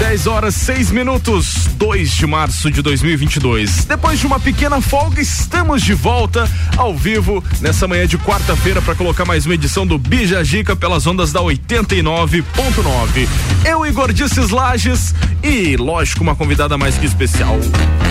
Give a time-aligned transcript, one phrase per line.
[0.00, 3.84] 10 horas 6 minutos, 2 de março de 2022.
[3.84, 8.94] Depois de uma pequena folga, estamos de volta ao vivo nessa manhã de quarta-feira para
[8.94, 13.28] colocar mais uma edição do Bija Gica pelas ondas da 89.9.
[13.62, 17.58] Eu, Igor Disses Lages e, lógico, uma convidada mais que especial.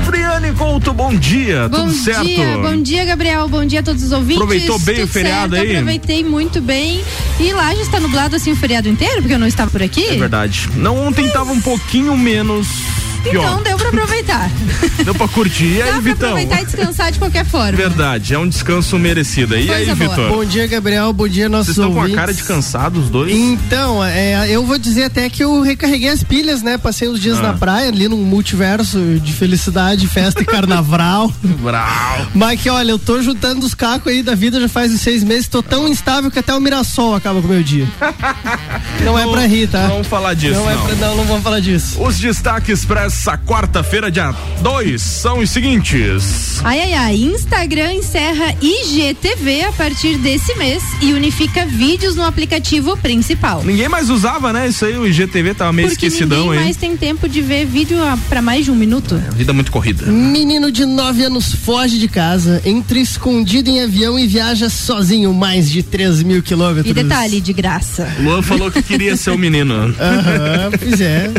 [0.05, 2.19] Briane Couto, bom dia, bom tudo certo?
[2.19, 4.41] Bom dia, bom dia, Gabriel, bom dia a todos os ouvintes.
[4.41, 5.75] Aproveitou bem o feriado certo, aí?
[5.75, 7.03] Aproveitei muito bem.
[7.39, 10.05] E Lages está nublado assim o feriado inteiro, porque eu não estava por aqui?
[10.07, 10.67] É verdade.
[10.75, 13.08] Não, ontem tava um pouquinho menos.
[13.31, 13.43] Pior.
[13.43, 14.49] Então deu pra aproveitar.
[15.03, 15.65] Deu pra curtir.
[15.65, 16.29] E aí, Dá pra Vitão?
[16.29, 17.71] aproveitar e descansar de qualquer forma.
[17.71, 19.57] Verdade, é um descanso merecido.
[19.57, 20.09] E Coisa aí, boa.
[20.09, 20.29] Vitor?
[20.29, 21.11] Bom dia, Gabriel.
[21.13, 22.19] Bom dia, nossos Vocês estão com a ouvintes.
[22.19, 23.31] cara de cansados, os dois?
[23.33, 26.77] Então, é, eu vou dizer até que eu recarreguei as pilhas, né?
[26.77, 27.43] Passei uns dias Ah.
[27.43, 31.31] na praia, ali num multiverso de felicidade, festa e carnaval.
[31.43, 32.27] Brau.
[32.35, 35.23] Mas que, olha, eu tô juntando os cacos aí da vida já faz uns seis
[35.23, 37.87] meses, tô tão instável que até o Mirassol acaba com o meu dia.
[39.03, 39.83] Não, é pra rir, tá?
[39.83, 40.71] Não vamos falar disso, Não, não.
[40.71, 42.01] é pra, não, não vamos falar disso.
[42.03, 46.59] Os destaques para essa quarta-feira, dia 2, são os seguintes.
[46.63, 47.15] Ai, ai, ai.
[47.15, 53.63] Instagram encerra IGTV a partir desse mês e unifica vídeos no aplicativo principal.
[53.63, 54.67] Ninguém mais usava, né?
[54.67, 56.63] Isso aí, o IGTV tava meio Porque esquecidão ninguém aí.
[56.65, 57.97] mais tem tempo de ver vídeo
[58.27, 59.21] pra mais de um minuto.
[59.33, 60.05] Vida muito corrida.
[60.05, 65.69] Menino de 9 anos foge de casa, entra escondido em avião e viaja sozinho mais
[65.69, 66.89] de 3 mil quilômetros.
[66.89, 68.07] E detalhe, de graça.
[68.19, 69.73] Luan falou que queria ser o menino.
[69.75, 71.31] Aham, pois é.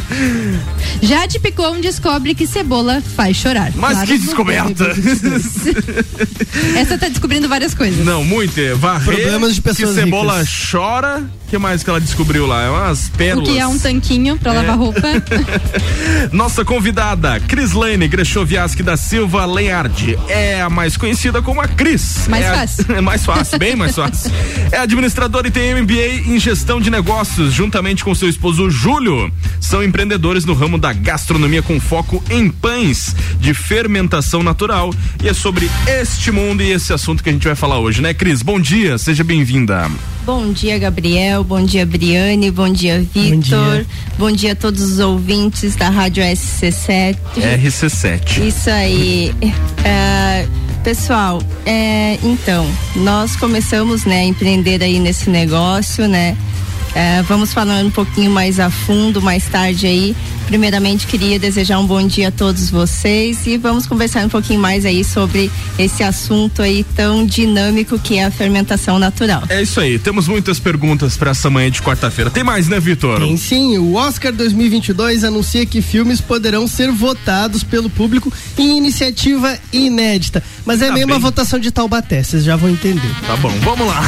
[1.02, 3.70] Jade Picon descobre que cebola faz chorar.
[3.76, 4.86] Mas Claro que descoberta!
[6.74, 8.02] Essa tá descobrindo várias coisas.
[8.04, 8.58] Não, muito.
[8.58, 10.68] é Varrer, Problemas de pessoas que cebola ricas.
[10.70, 11.18] chora.
[11.46, 12.62] O que mais que ela descobriu lá?
[12.62, 13.48] É umas O pérolas.
[13.48, 15.00] que é um tanquinho pra lavar roupa.
[16.32, 22.28] Nossa convidada, Crislane Grechoviaski da Silva Lenhardi, é a mais conhecida como a Cris.
[22.28, 22.86] Mais é a- fácil.
[22.94, 24.30] é mais fácil, bem mais fácil.
[24.70, 29.30] É administradora e tem MBA em gestão de negócios, juntamente com seu esposo Júlio.
[29.60, 34.94] São empreendedores no ramo da gastronomia com foco em pães de fermentação natural.
[35.22, 38.14] E é sobre este mundo e esse assunto que a gente vai falar hoje, né,
[38.14, 38.42] Cris?
[38.42, 39.90] Bom dia, seja bem-vinda.
[40.24, 41.42] Bom dia, Gabriel.
[41.42, 42.50] Bom dia, Briane.
[42.50, 43.40] Bom dia, Victor.
[43.40, 43.86] dia.
[44.16, 47.16] Bom dia a todos os ouvintes da Rádio SC7.
[47.36, 48.46] RC7.
[48.46, 49.34] Isso aí.
[49.82, 50.46] É,
[50.84, 52.66] pessoal, é, então,
[52.96, 56.36] nós começamos, né, a empreender aí nesse negócio, né?
[56.94, 60.16] É, vamos falando um pouquinho mais a fundo mais tarde aí.
[60.46, 64.84] Primeiramente, queria desejar um bom dia a todos vocês e vamos conversar um pouquinho mais
[64.84, 69.44] aí sobre esse assunto aí tão dinâmico que é a fermentação natural.
[69.48, 72.30] É isso aí, temos muitas perguntas para essa manhã de quarta-feira.
[72.30, 73.20] Tem mais, né, Vitor?
[73.20, 79.56] Tem sim, o Oscar 2022 anuncia que filmes poderão ser votados pelo público em iniciativa
[79.72, 80.42] inédita.
[80.66, 81.14] Mas é Tá meio bem.
[81.14, 83.08] uma votação de Taubaté, vocês já vão entender.
[83.24, 84.02] Tá bom, vamos lá.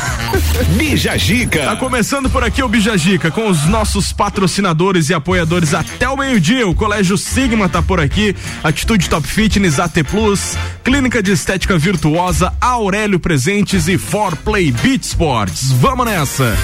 [0.76, 1.76] Bija Tá Gica.
[1.76, 6.66] começando por aqui o Bijagica com os nossos patrocinadores e apoiadores até o meio-dia.
[6.66, 8.34] O Colégio Sigma tá por aqui,
[8.64, 15.04] Atitude Top Fitness, AT Plus, Clínica de Estética Virtuosa, Aurélio Presentes e For Play Beach
[15.04, 15.70] Sports.
[15.72, 16.56] Vamos nessa!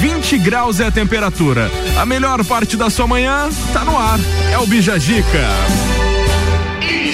[0.00, 1.68] 20 graus é a temperatura.
[1.96, 4.20] A melhor parte da sua manhã tá no ar.
[4.52, 5.44] É o Bijagica.
[6.80, 7.08] Que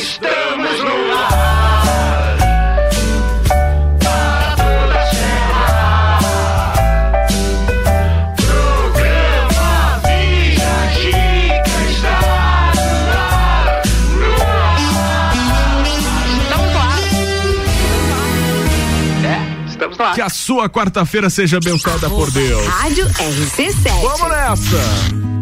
[20.25, 22.67] a sua quarta-feira seja abençoada por Deus.
[22.67, 24.01] Rádio RC7.
[24.03, 25.34] Vamos nessa!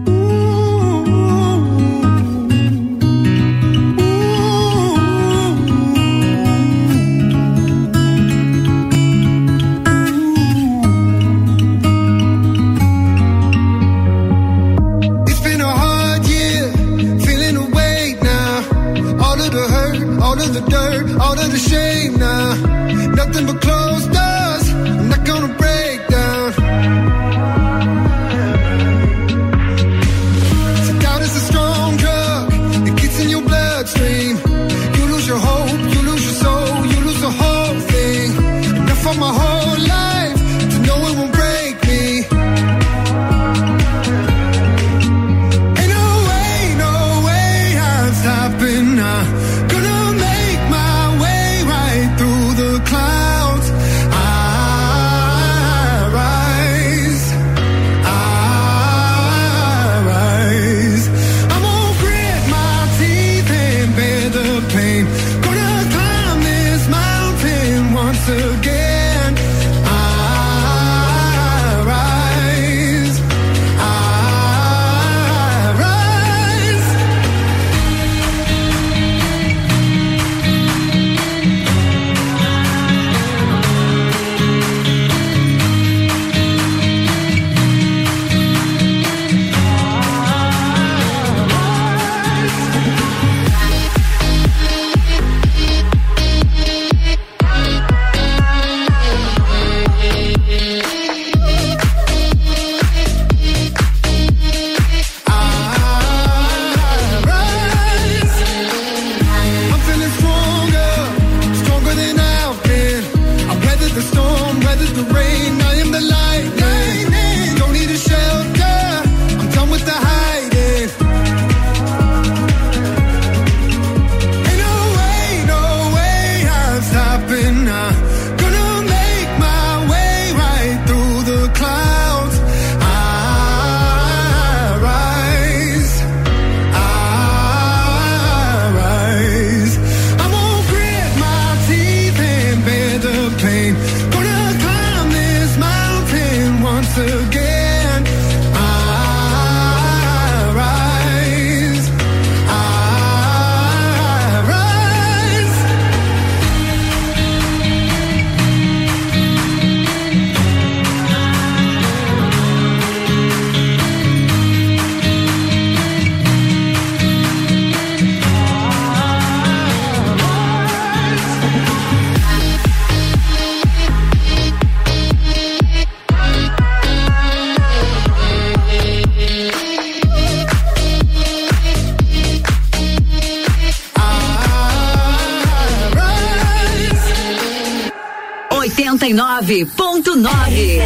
[188.72, 190.80] oitenta e nove ponto nove.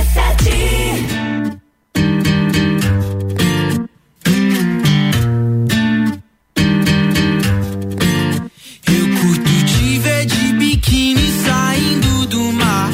[8.89, 12.91] Eu curto te ver de biquíni saindo do mar,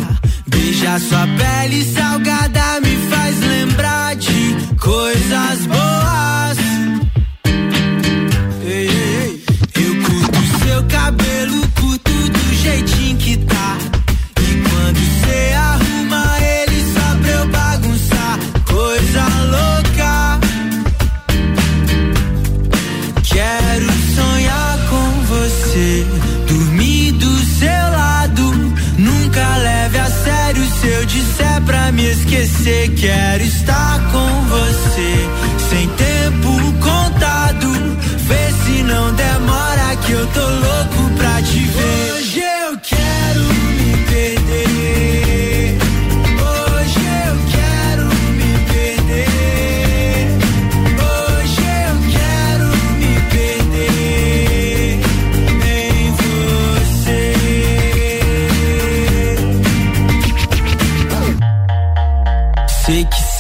[0.49, 1.83] beija sua pele.
[1.94, 2.01] Sa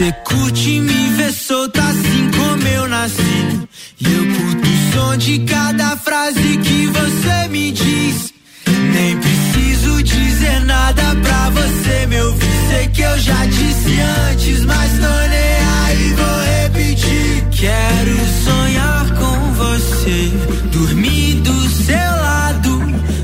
[0.02, 3.68] Sei que cê curte me ver solta assim como eu nasci.
[4.00, 8.34] E eu curto o som de cada frase que você me diz.
[8.66, 12.68] Nem preciso dizer nada pra você me ouvir.
[12.68, 17.44] Sei que eu já disse antes, mas tô nem aí, vou repetir.
[17.52, 20.32] Quero sonhar com você,
[20.72, 22.70] dormir do seu lado.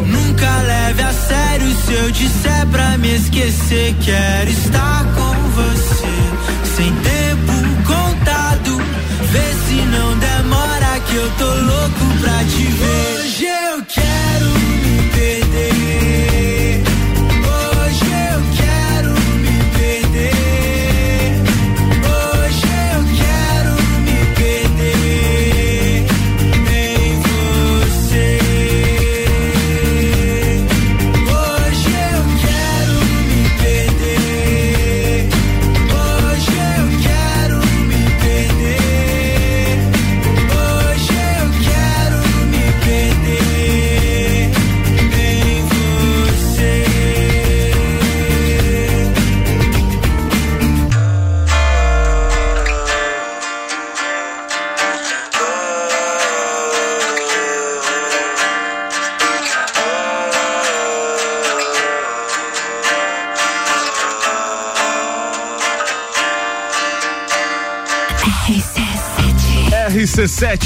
[0.07, 3.97] Nunca leve a sério se eu disser pra me esquecer.
[4.01, 5.18] Quero estar com
[11.19, 11.88] demora que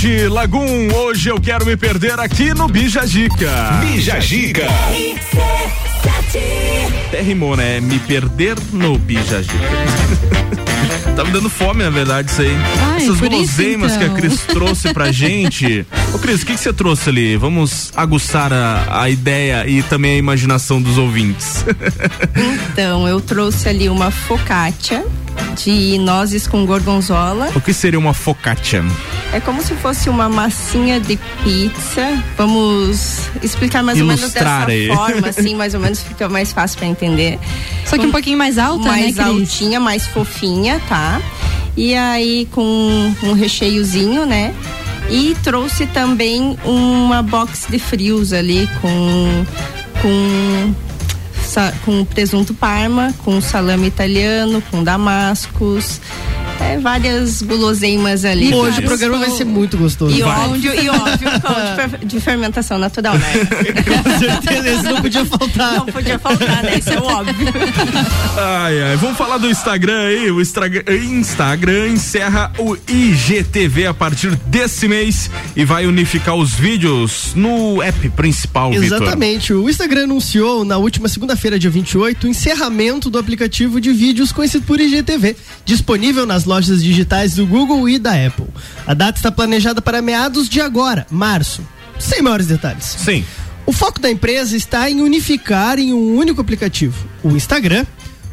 [0.03, 3.79] RC7 Lagum, hoje eu quero me perder aqui no Bija Dica.
[3.81, 4.67] Bija Giga.
[7.07, 7.79] Até rimou, né?
[7.79, 9.55] Me perder no Bija Dica.
[11.15, 12.57] tá me dando fome, na verdade, isso aí.
[12.81, 14.17] Ai, Essas guloseimas que a então.
[14.17, 15.87] Cris trouxe pra gente.
[16.13, 17.37] Ô, Cris, o que, que você trouxe ali?
[17.37, 21.65] Vamos aguçar a, a ideia e também a imaginação dos ouvintes.
[22.73, 25.05] Então, eu trouxe ali uma focaccia
[25.57, 27.51] de nozes com gorgonzola.
[27.55, 28.85] o que seria uma focaccia?
[29.33, 32.23] É como se fosse uma massinha de pizza.
[32.37, 34.89] Vamos explicar mais Ilustrar ou menos aí.
[34.89, 37.39] dessa forma, assim, mais ou menos fica mais fácil pra entender.
[37.87, 39.41] Só que um pouquinho mais alta, mais né, Cris?
[39.41, 41.21] altinha, mais fofinha, tá?
[41.77, 44.55] E aí com um recheiozinho, né?
[45.11, 49.45] E trouxe também uma box de frios ali com
[50.01, 50.75] com
[51.85, 56.01] com presunto parma, com salame italiano, com damascos,
[56.63, 58.55] é, várias guloseimas ali.
[58.55, 60.15] Hoje o programa vai ser muito gostoso.
[60.15, 60.49] E Vai.
[60.49, 63.33] óbvio, e óbvio, pão de, de fermentação natural, né?
[63.85, 65.77] Com certeza, não podia faltar.
[65.79, 66.79] Não podia faltar, né?
[66.79, 67.49] Isso é óbvio.
[68.39, 70.31] Ai, ai, vamos falar do Instagram aí.
[70.31, 77.33] O Instagram, Instagram encerra o IGTV a partir desse mês e vai unificar os vídeos
[77.35, 78.73] no app principal.
[78.73, 79.53] Exatamente.
[79.53, 84.65] O Instagram anunciou na última segunda-feira, dia 28, o encerramento do aplicativo de vídeos conhecido
[84.65, 88.47] por IGTV, disponível nas lojas digitais do Google e da Apple.
[88.87, 91.63] A data está planejada para meados de agora, março.
[91.99, 92.85] Sem maiores detalhes.
[92.99, 93.25] Sim.
[93.65, 97.87] O foco da empresa está em unificar em um único aplicativo, o Instagram,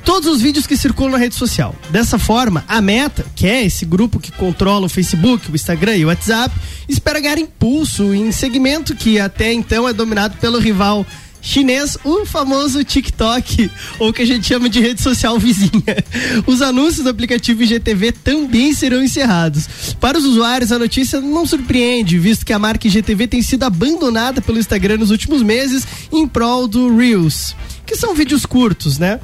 [0.04, 1.76] todos os vídeos que circulam na rede social.
[1.92, 6.06] Dessa forma, a Meta, que é esse grupo que controla o Facebook, o Instagram e
[6.06, 6.54] o WhatsApp,
[6.88, 11.06] espera ganhar impulso em segmento que até então é dominado pelo rival
[11.42, 16.04] chinês, o famoso TikTok, ou que a gente chama de rede social vizinha.
[16.46, 19.68] Os anúncios do aplicativo IGTV também serão encerrados.
[20.00, 24.42] Para os usuários, a notícia não surpreende, visto que a marca IGTV tem sido abandonada
[24.42, 27.56] pelo Instagram nos últimos meses em prol do Reels.
[27.86, 29.20] que são vídeos curtos, né?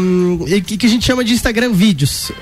[0.00, 2.32] Um, que a gente chama de Instagram Vídeos.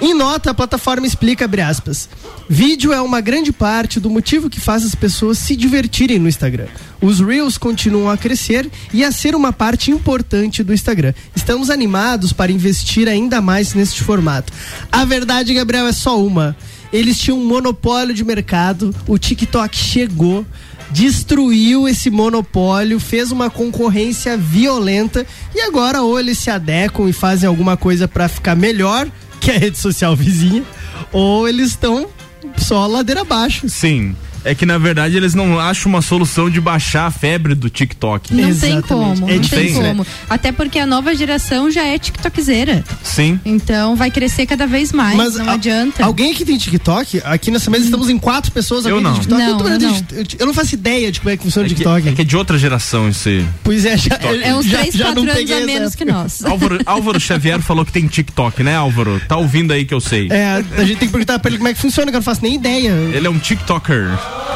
[0.00, 2.08] Em nota, a plataforma explica, abre aspas,
[2.48, 6.66] vídeo é uma grande parte do motivo que faz as pessoas se divertirem no Instagram.
[7.00, 11.14] Os Reels continuam a crescer e a ser uma parte importante do Instagram.
[11.34, 14.52] Estamos animados para investir ainda mais neste formato.
[14.90, 16.56] A verdade, Gabriel, é só uma.
[16.92, 20.44] Eles tinham um monopólio de mercado, o TikTok chegou,
[20.90, 27.48] destruiu esse monopólio, fez uma concorrência violenta e agora ou eles se adequam e fazem
[27.48, 29.08] alguma coisa para ficar melhor
[29.44, 30.64] que a rede social vizinha,
[31.12, 32.08] ou eles estão
[32.56, 33.68] só ladeira abaixo.
[33.68, 34.16] Sim.
[34.44, 38.32] É que na verdade eles não acham uma solução de baixar a febre do TikTok.
[38.34, 38.86] Não tem Exatamente.
[38.88, 39.88] como, É não tem né?
[39.88, 40.06] como.
[40.28, 42.84] Até porque a nova geração já é TikTokzeira.
[43.02, 43.40] Sim.
[43.44, 46.04] Então vai crescer cada vez mais, não a- adianta.
[46.04, 47.22] Alguém aqui tem TikTok?
[47.24, 48.84] Aqui nessa mesa estamos em quatro pessoas.
[48.84, 49.12] Eu não.
[49.14, 49.40] tem TikTok?
[49.42, 51.66] Não, eu, eu tenho- eu- eu não faço ideia de como é que funciona É
[51.66, 52.08] o que, TikTok.
[52.08, 53.46] é que é de outra geração isso aí.
[53.62, 55.96] Pois é, já, É uns já, 3, já 4 não anos a menos época.
[55.96, 56.44] que nós.
[56.44, 59.20] Álvaro, Álvaro Xavier falou que tem TikTok, né, Álvaro?
[59.26, 60.28] Tá ouvindo aí que eu sei.
[60.30, 62.24] É, a gente tem que perguntar pra ele como é que funciona, que eu não
[62.24, 62.90] faço nem ideia.
[63.12, 64.10] Ele é um TikToker.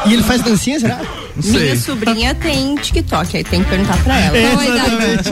[0.05, 0.99] E ele faz dancinha, será?
[1.41, 1.61] Sei.
[1.61, 4.37] Minha sobrinha tem TikTok, aí tem que perguntar pra ela.
[4.51, 5.23] Qual a idade?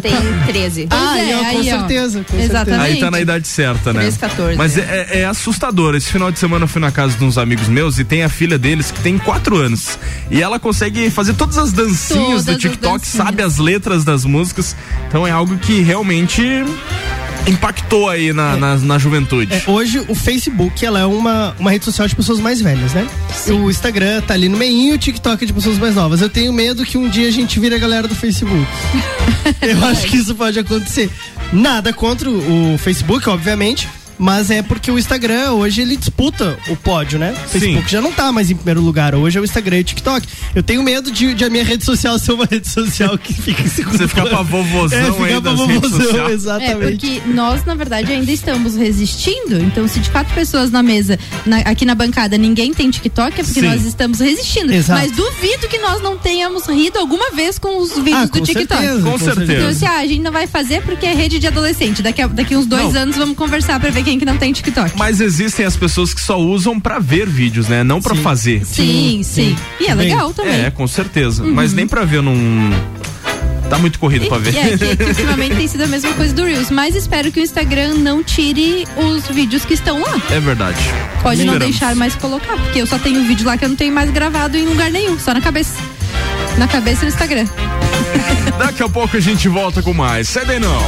[0.00, 0.12] Tem
[0.46, 0.86] 13.
[0.88, 2.24] Pois ah, é, eu, com aí, certeza.
[2.28, 2.82] Com Exatamente.
[2.82, 4.00] Aí tá na idade certa, né?
[4.00, 4.56] 13, 14.
[4.56, 5.94] Mas é, é- é assustador.
[5.94, 8.28] Esse final de semana eu fui na casa de uns amigos meus e tem a
[8.28, 9.98] filha deles que tem 4 anos.
[10.30, 13.26] E ela consegue fazer todas as dancinhas Todas do as TikTok, dancinhas.
[13.26, 14.76] sabe as letras das músicas.
[15.08, 16.42] Então é algo que realmente
[17.46, 19.52] impactou aí na, na, na juventude.
[19.54, 23.06] É, hoje o Facebook ela é uma, uma rede social de pessoas mais velhas, né?
[23.48, 26.20] O Instagram tá ali no meio, o TikTok de pessoas mais novas.
[26.20, 28.64] Eu tenho medo que um dia a gente vire a galera do Facebook.
[29.60, 31.10] Eu acho que isso pode acontecer.
[31.52, 33.88] Nada contra o Facebook, obviamente.
[34.22, 37.34] Mas é porque o Instagram hoje ele disputa o pódio, né?
[37.46, 39.14] O Facebook já não tá mais em primeiro lugar.
[39.14, 40.28] Hoje é o Instagram e o TikTok.
[40.54, 43.62] Eu tenho medo de, de a minha rede social ser uma rede social que fica
[43.62, 44.36] em segundo Você fica plano.
[44.36, 46.30] pra vovozão é, aí fica pra vovozão, sociais.
[46.30, 46.90] É, exatamente.
[46.98, 49.58] porque nós, na verdade, ainda estamos resistindo.
[49.62, 53.44] Então, se de quatro pessoas na mesa, na- aqui na bancada, ninguém tem TikTok, é
[53.44, 53.66] porque Sim.
[53.68, 54.70] nós estamos resistindo.
[54.72, 55.00] Exato.
[55.00, 58.40] Mas duvido que nós não tenhamos rido alguma vez com os vídeos Ah, do com
[58.42, 58.80] TikTok.
[58.82, 59.52] certeza, Com certeza.
[59.54, 62.02] Então, assim, ah, a gente não vai fazer porque é rede de adolescente.
[62.02, 63.00] Daqui, a, daqui uns dois Não.
[63.02, 64.92] anos vamos conversar pra ver quem que não tem TikTok.
[64.96, 67.82] Mas existem as pessoas que só usam pra ver vídeos, né?
[67.84, 68.22] Não pra Sim.
[68.22, 68.66] fazer.
[68.66, 69.56] Sim, sim.
[69.80, 70.64] E é Bem, legal também.
[70.64, 71.42] É, com certeza.
[71.44, 72.70] Mas nem pra ver num.
[73.68, 74.52] Tá muito corrido pra ver.
[74.52, 76.70] E, é, que, que ultimamente tem sido a mesma coisa do Reels.
[76.70, 80.20] Mas espero que o Instagram não tire os vídeos que estão lá.
[80.30, 80.78] É verdade.
[81.22, 83.94] Pode não deixar mais colocar, porque eu só tenho vídeo lá que eu não tenho
[83.94, 85.74] mais gravado em lugar nenhum, só na cabeça.
[86.58, 87.46] Na cabeça e no Instagram.
[88.58, 90.28] Daqui a pouco a gente volta com mais.
[90.28, 90.80] Sai daí não.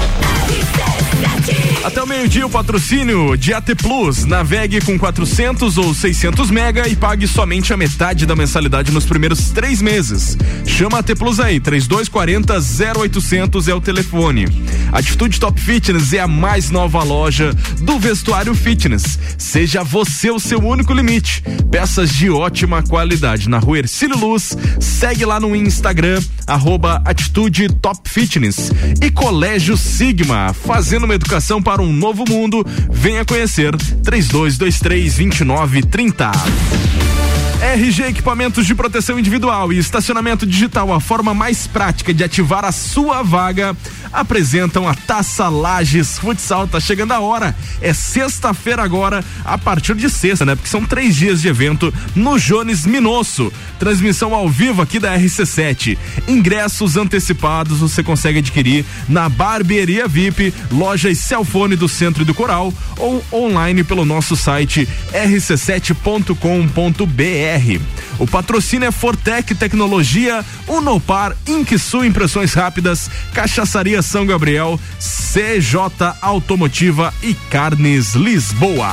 [1.84, 4.24] Até o meio-dia o patrocínio de AT Plus.
[4.24, 9.50] Navegue com 400 ou 600 mega e pague somente a metade da mensalidade nos primeiros
[9.50, 10.38] três meses.
[10.64, 12.54] Chama AT Plus aí, 3240
[12.96, 14.46] 0800 é o telefone.
[14.92, 19.18] Atitude Top Fitness é a mais nova loja do vestuário fitness.
[19.36, 21.42] Seja você o seu único limite.
[21.68, 24.56] Peças de ótima qualidade na rua Ercílio Luz.
[24.78, 28.70] Segue lá no Instagram, arroba Atitude Top Fitness.
[29.02, 32.64] E Colégio Sigma, fazendo uma educação para um novo mundo.
[32.90, 37.31] Venha conhecer 3223 2930.
[37.62, 42.72] RG Equipamentos de Proteção Individual e Estacionamento Digital, a forma mais prática de ativar a
[42.72, 43.76] sua vaga,
[44.12, 46.66] apresentam a Taça Lages Futsal.
[46.66, 47.54] Tá chegando a hora.
[47.80, 50.56] É sexta-feira agora, a partir de sexta, né?
[50.56, 53.52] Porque são três dias de evento no Jones Minosso.
[53.78, 55.96] Transmissão ao vivo aqui da RC7.
[56.26, 63.24] Ingressos antecipados você consegue adquirir na Barbearia VIP, lojas Celfone do Centro do Coral ou
[63.32, 67.51] online pelo nosso site rc7.com.br.
[68.18, 77.34] O patrocínio é Fortec Tecnologia, Unopar, Inquisul Impressões Rápidas, Cachaçaria São Gabriel, CJ Automotiva e
[77.34, 78.92] Carnes Lisboa.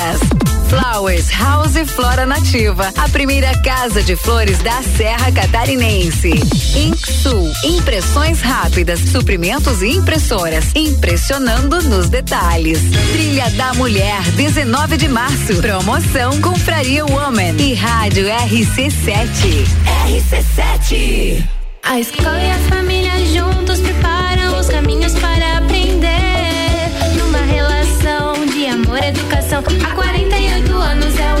[0.67, 6.31] Flowers House Flora Nativa, a primeira casa de flores da Serra Catarinense.
[6.75, 12.79] Inksul, impressões rápidas, suprimentos e impressoras, impressionando nos detalhes.
[13.11, 15.55] Trilha da Mulher, 19 de março.
[15.57, 19.67] Promoção Confraria Woman e Rádio RC7.
[20.07, 21.43] RC7.
[21.83, 25.60] A escola e a família juntos preparam os caminhos para
[29.83, 31.40] Há 48 anos é o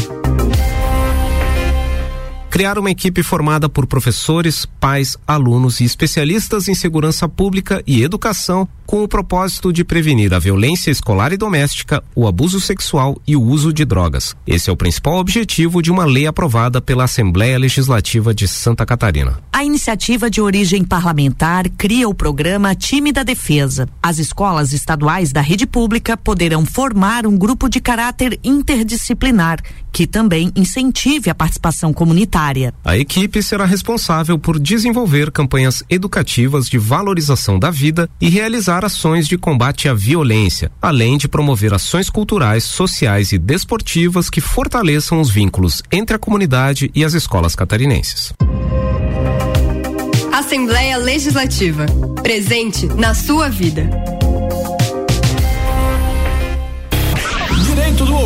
[2.51, 8.67] Criar uma equipe formada por professores, pais, alunos e especialistas em segurança pública e educação
[8.85, 13.41] com o propósito de prevenir a violência escolar e doméstica, o abuso sexual e o
[13.41, 14.35] uso de drogas.
[14.45, 19.39] Esse é o principal objetivo de uma lei aprovada pela Assembleia Legislativa de Santa Catarina.
[19.53, 23.87] A iniciativa de origem parlamentar cria o programa Time da Defesa.
[24.03, 29.59] As escolas estaduais da rede pública poderão formar um grupo de caráter interdisciplinar
[29.91, 32.40] que também incentive a participação comunitária.
[32.83, 39.27] A equipe será responsável por desenvolver campanhas educativas de valorização da vida e realizar ações
[39.27, 45.29] de combate à violência, além de promover ações culturais, sociais e desportivas que fortaleçam os
[45.29, 48.33] vínculos entre a comunidade e as escolas catarinenses.
[50.33, 51.85] Assembleia Legislativa.
[52.23, 53.89] Presente na sua vida.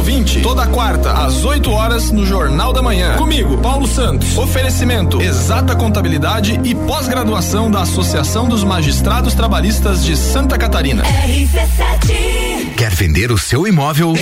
[0.06, 3.16] Ouvinte, toda quarta, às 8 horas, no Jornal da Manhã.
[3.18, 4.38] Comigo, Paulo Santos.
[4.38, 11.02] Oferecimento: Exata Contabilidade e pós-graduação da Associação dos Magistrados Trabalhistas de Santa Catarina.
[11.04, 12.76] RC7.
[12.78, 14.14] Quer vender o seu imóvel?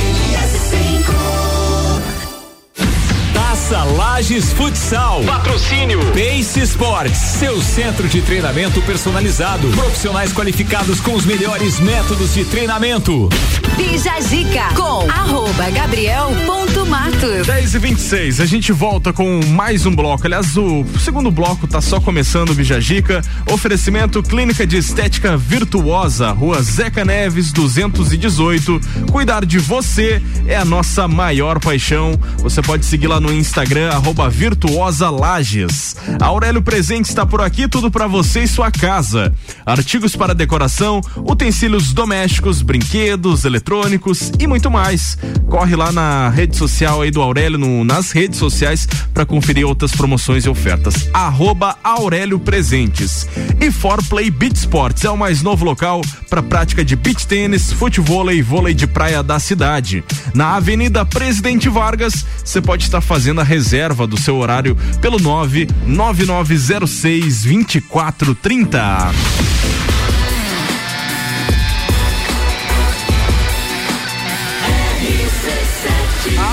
[3.63, 5.23] Taça Lages Futsal.
[5.23, 9.69] Patrocínio Pace Sports, seu centro de treinamento personalizado.
[9.69, 13.29] Profissionais qualificados com os melhores métodos de treinamento.
[13.77, 17.47] Bija Zica com arroba Gabriel ponto Matos.
[17.47, 20.27] 10 e 26 a gente volta com mais um bloco.
[20.27, 23.21] Aliás, o segundo bloco tá só começando o Bijagica.
[23.49, 28.79] Oferecimento Clínica de Estética Virtuosa, Rua Zeca Neves 218.
[29.09, 32.19] Cuidar de você é a nossa maior paixão.
[32.39, 33.52] Você pode seguir lá no Instagram,
[33.91, 35.95] arroba Virtuosa Lages.
[36.19, 39.31] Aurélio Presente está por aqui, tudo para você e sua casa.
[39.63, 45.17] Artigos para decoração, utensílios domésticos, brinquedos, eletrônicos e muito mais.
[45.47, 49.91] Corre lá na rede social aí do Aurélio, no, nas redes sociais, para conferir outras
[49.91, 51.07] promoções e ofertas.
[51.13, 53.27] Arroba Aurélio Presentes.
[53.61, 57.71] E For Play Beach Sports é o mais novo local para prática de beach tênis,
[57.71, 60.03] futebol e vôlei de praia da cidade.
[60.33, 67.43] Na Avenida Presidente Vargas, você pode estar fazendo a reserva do seu horário pelo 99906
[67.43, 69.11] 2430.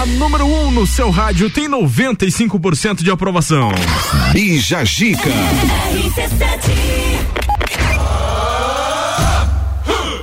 [0.01, 3.71] A número 1 um no seu rádio tem 95% de aprovação.
[4.33, 5.29] Bija Gica.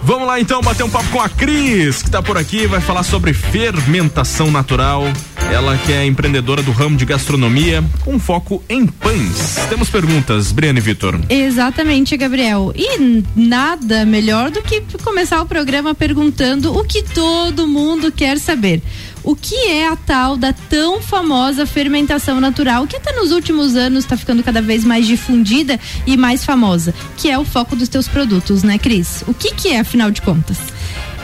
[0.02, 3.04] Vamos lá então bater um papo com a Cris, que tá por aqui, vai falar
[3.04, 5.04] sobre fermentação natural.
[5.52, 9.56] Ela que é empreendedora do ramo de gastronomia, com foco em pães.
[9.70, 11.20] Temos perguntas, Briane Vitor.
[11.30, 12.72] Exatamente, Gabriel.
[12.76, 18.82] E nada melhor do que começar o programa perguntando o que todo mundo quer saber.
[19.24, 24.06] o que é a tal da tão famosa fermentação natural, que até nos últimos anos
[24.06, 28.08] está ficando cada vez mais difundida e mais famosa, que é o foco dos teus
[28.08, 29.26] produtos, né, Cris?
[29.28, 30.58] O que que é, afinal de contas?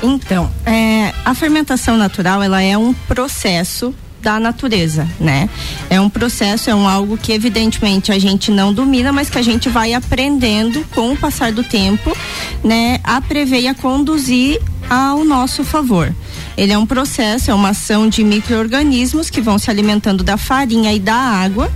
[0.01, 5.49] Então, é, a fermentação natural, ela é um processo da natureza, né?
[5.89, 9.41] É um processo, é um algo que evidentemente a gente não domina, mas que a
[9.41, 12.15] gente vai aprendendo com o passar do tempo,
[12.63, 16.15] né, a prever e a conduzir ao nosso favor.
[16.55, 20.93] Ele é um processo, é uma ação de micro-organismos que vão se alimentando da farinha
[20.93, 21.69] e da água,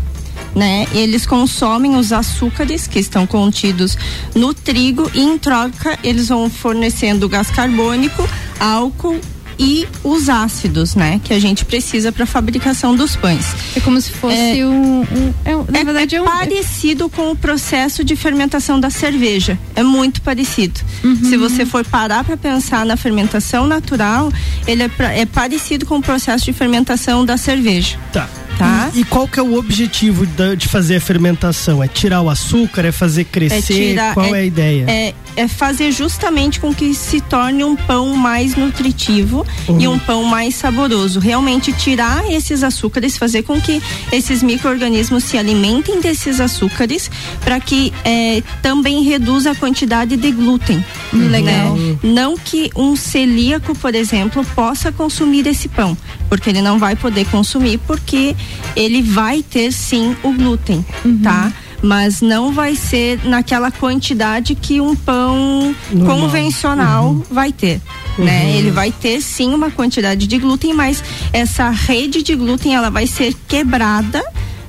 [0.55, 0.87] né?
[0.93, 3.97] Eles consomem os açúcares que estão contidos
[4.33, 9.19] no trigo e em troca eles vão fornecendo gás carbônico, álcool
[9.59, 13.45] e os ácidos, né, que a gente precisa para a fabricação dos pães.
[13.75, 17.31] É como se fosse é, um, um é, na é, verdade é, um, parecido com
[17.31, 19.57] o processo de fermentação da cerveja.
[19.75, 20.79] É muito parecido.
[21.03, 21.15] Uhum.
[21.23, 24.31] Se você for parar para pensar na fermentação natural,
[24.67, 27.97] ele é, pra, é parecido com o processo de fermentação da cerveja.
[28.11, 28.29] Tá.
[28.57, 28.89] Tá?
[28.95, 31.83] E, qual que é o objetivo de, de, fazer a fermentação?
[31.83, 32.85] É tirar o açúcar?
[32.85, 33.57] É fazer crescer?
[33.57, 34.85] É tirar, qual é, é, a ideia?
[34.87, 39.79] É, é fazer justamente com que se torne um pão mais nutritivo uhum.
[39.79, 41.19] e um pão mais saboroso.
[41.19, 47.09] Realmente tirar esses açúcares, fazer com que esses micro-organismos se alimentem desses açúcares
[47.41, 50.83] para que é, também reduza a quantidade de glúten.
[51.13, 51.29] Uhum.
[51.29, 51.75] Legal.
[51.75, 51.97] Né?
[52.03, 55.95] Não que um celíaco, por exemplo, possa consumir esse pão,
[56.27, 58.35] porque ele não vai poder consumir porque
[58.75, 61.19] ele vai ter sim o glúten, uhum.
[61.21, 61.53] tá?
[61.81, 66.19] Mas não vai ser naquela quantidade que um pão Normal.
[66.19, 67.23] convencional uhum.
[67.29, 67.81] vai ter.
[68.17, 68.19] Né?
[68.19, 68.25] Uhum.
[68.25, 68.57] Né?
[68.57, 73.07] Ele vai ter sim uma quantidade de glúten, mas essa rede de glúten ela vai
[73.07, 74.23] ser quebrada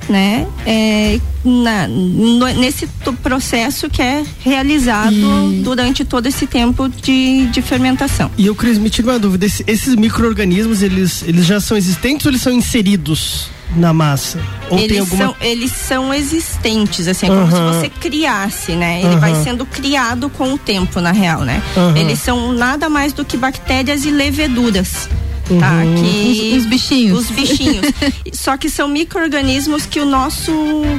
[0.09, 0.47] né?
[0.65, 2.87] É, na, no, nesse
[3.21, 5.61] processo que é realizado e...
[5.63, 8.29] durante todo esse tempo de, de fermentação.
[8.37, 12.31] E eu, Cris, me tira uma dúvida, esses micro-organismos, eles, eles já são existentes ou
[12.31, 13.49] eles são inseridos?
[13.75, 14.39] Na massa?
[14.69, 15.25] Ou eles, alguma...
[15.25, 19.01] são, eles são existentes, assim, é como se você criasse, né?
[19.01, 21.61] Ele vai sendo criado com o tempo, na real, né?
[21.95, 25.09] Eles são nada mais do que bactérias e leveduras.
[25.57, 25.95] Tá, uhum.
[25.95, 27.19] que os, os, bichinhos.
[27.19, 27.85] Os bichinhos.
[28.33, 30.51] Só que são micro-organismos que o nosso,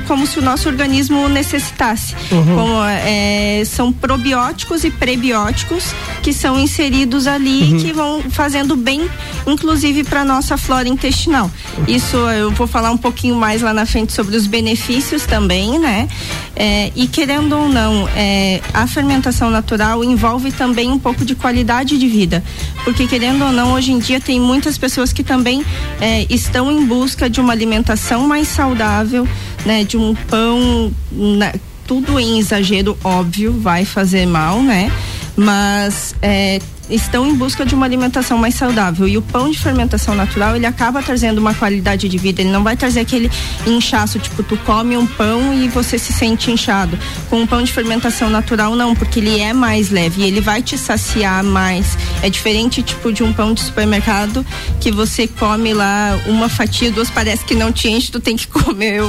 [0.08, 2.14] como se o nosso organismo necessitasse.
[2.32, 2.54] Uhum.
[2.56, 7.78] Como, é, são probióticos e prebióticos que são inseridos ali uhum.
[7.78, 9.08] que vão fazendo bem,
[9.46, 11.50] inclusive para nossa flora intestinal.
[11.86, 16.08] Isso eu vou falar um pouquinho mais lá na frente sobre os benefícios também, né?
[16.56, 21.98] É, e querendo ou não, é, a fermentação natural envolve também um pouco de qualidade
[21.98, 22.42] de vida,
[22.84, 25.64] porque querendo ou não, hoje em dia tem muitas pessoas que também
[26.00, 29.28] é, estão em busca de uma alimentação mais saudável,
[29.64, 29.84] né?
[29.84, 31.52] De um pão, né,
[31.86, 34.92] tudo em exagero, óbvio, vai fazer mal, né?
[35.40, 39.08] Mas é, estão em busca de uma alimentação mais saudável.
[39.08, 42.42] E o pão de fermentação natural ele acaba trazendo uma qualidade de vida.
[42.42, 43.30] Ele não vai trazer aquele
[43.66, 46.98] inchaço tipo tu come um pão e você se sente inchado.
[47.30, 50.20] Com um pão de fermentação natural não porque ele é mais leve.
[50.20, 51.96] E ele vai te saciar mais.
[52.22, 54.44] É diferente tipo de um pão de supermercado
[54.78, 58.46] que você come lá uma fatia duas parece que não te enche tu tem que
[58.48, 59.00] comer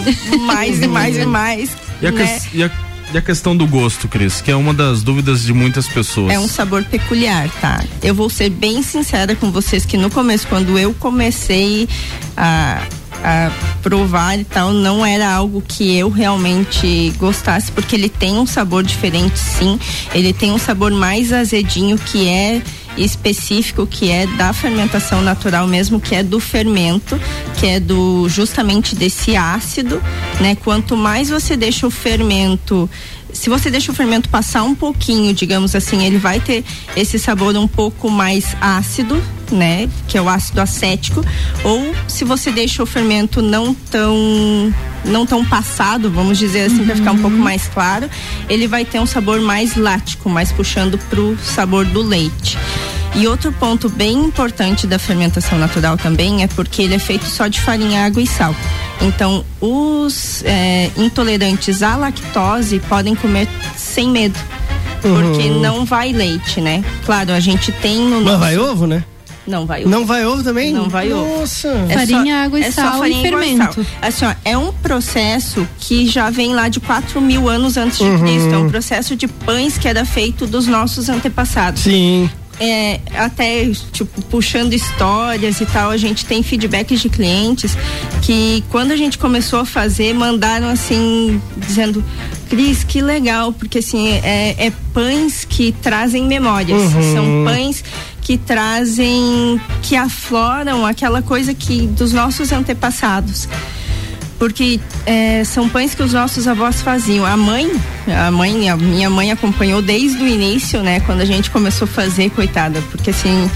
[0.45, 2.41] mais e mais e mais e a, né?
[2.53, 5.87] e a e a questão do gosto, Cris, que é uma das dúvidas de muitas
[5.87, 6.33] pessoas.
[6.33, 7.83] É um sabor peculiar, tá?
[8.01, 11.89] Eu vou ser bem sincera com vocês que no começo, quando eu comecei
[12.37, 12.81] a,
[13.23, 18.45] a provar e tal, não era algo que eu realmente gostasse, porque ele tem um
[18.45, 19.77] sabor diferente, sim.
[20.13, 22.61] Ele tem um sabor mais azedinho, que é
[22.97, 27.19] específico que é da fermentação natural mesmo, que é do fermento,
[27.59, 30.01] que é do justamente desse ácido,
[30.39, 30.55] né?
[30.55, 32.89] Quanto mais você deixa o fermento
[33.33, 36.63] se você deixa o fermento passar um pouquinho, digamos assim, ele vai ter
[36.95, 39.89] esse sabor um pouco mais ácido, né?
[40.07, 41.23] Que é o ácido acético.
[41.63, 46.85] Ou se você deixa o fermento não tão não tão passado, vamos dizer assim, uhum.
[46.85, 48.07] para ficar um pouco mais claro,
[48.47, 52.57] ele vai ter um sabor mais lático, mais puxando pro sabor do leite.
[53.13, 57.47] E outro ponto bem importante da fermentação natural também é porque ele é feito só
[57.47, 58.55] de farinha, água e sal.
[59.01, 64.39] Então, os é, intolerantes à lactose podem comer sem medo.
[65.01, 65.59] Porque uhum.
[65.59, 66.83] não vai leite, né?
[67.05, 68.09] Claro, a gente tem no.
[68.09, 68.37] Não nosso...
[68.39, 69.03] vai ovo, né?
[69.47, 69.89] Não vai ovo.
[69.89, 70.71] Não vai ovo também?
[70.71, 71.23] Não vai Nossa.
[71.23, 71.39] ovo.
[71.39, 71.67] Nossa.
[71.89, 73.85] É farinha, só, água e é sal e fermento.
[73.99, 78.03] Assim, ó, é um processo que já vem lá de 4 mil anos antes de
[78.03, 78.19] uhum.
[78.19, 78.53] Cristo.
[78.53, 81.81] É um processo de pães que era feito dos nossos antepassados.
[81.81, 82.29] Sim
[82.61, 87.75] é, até tipo puxando histórias e tal, a gente tem feedbacks de clientes
[88.21, 92.03] que quando a gente começou a fazer mandaram assim dizendo
[92.49, 96.81] Cris, que legal, porque assim, é, é pães que trazem memórias.
[96.93, 97.13] Uhum.
[97.13, 97.83] São pães
[98.21, 103.47] que trazem, que afloram aquela coisa que dos nossos antepassados
[104.41, 107.23] porque é, são pães que os nossos avós faziam.
[107.23, 107.71] A mãe,
[108.07, 110.99] a mãe, a minha mãe acompanhou desde o início, né?
[111.01, 113.47] Quando a gente começou a fazer, coitada, porque assim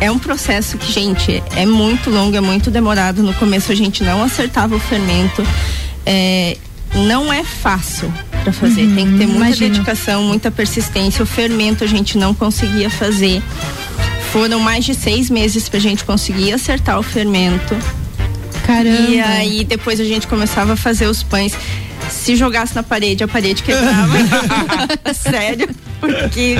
[0.00, 3.24] é um processo que, gente, é muito longo, é muito demorado.
[3.24, 5.44] No começo a gente não acertava o fermento.
[6.06, 6.56] É,
[6.94, 8.08] não é fácil
[8.44, 8.82] para fazer.
[8.82, 9.70] Uhum, Tem que ter muita imagino.
[9.72, 11.24] dedicação, muita persistência.
[11.24, 13.42] O fermento a gente não conseguia fazer.
[14.30, 17.74] Foram mais de seis meses para a gente conseguir acertar o fermento.
[18.66, 19.10] Caramba.
[19.10, 21.56] E aí depois a gente começava a fazer os pães.
[22.08, 24.14] Se jogasse na parede, a parede quebrava.
[25.14, 25.68] Sério.
[26.00, 26.56] Porque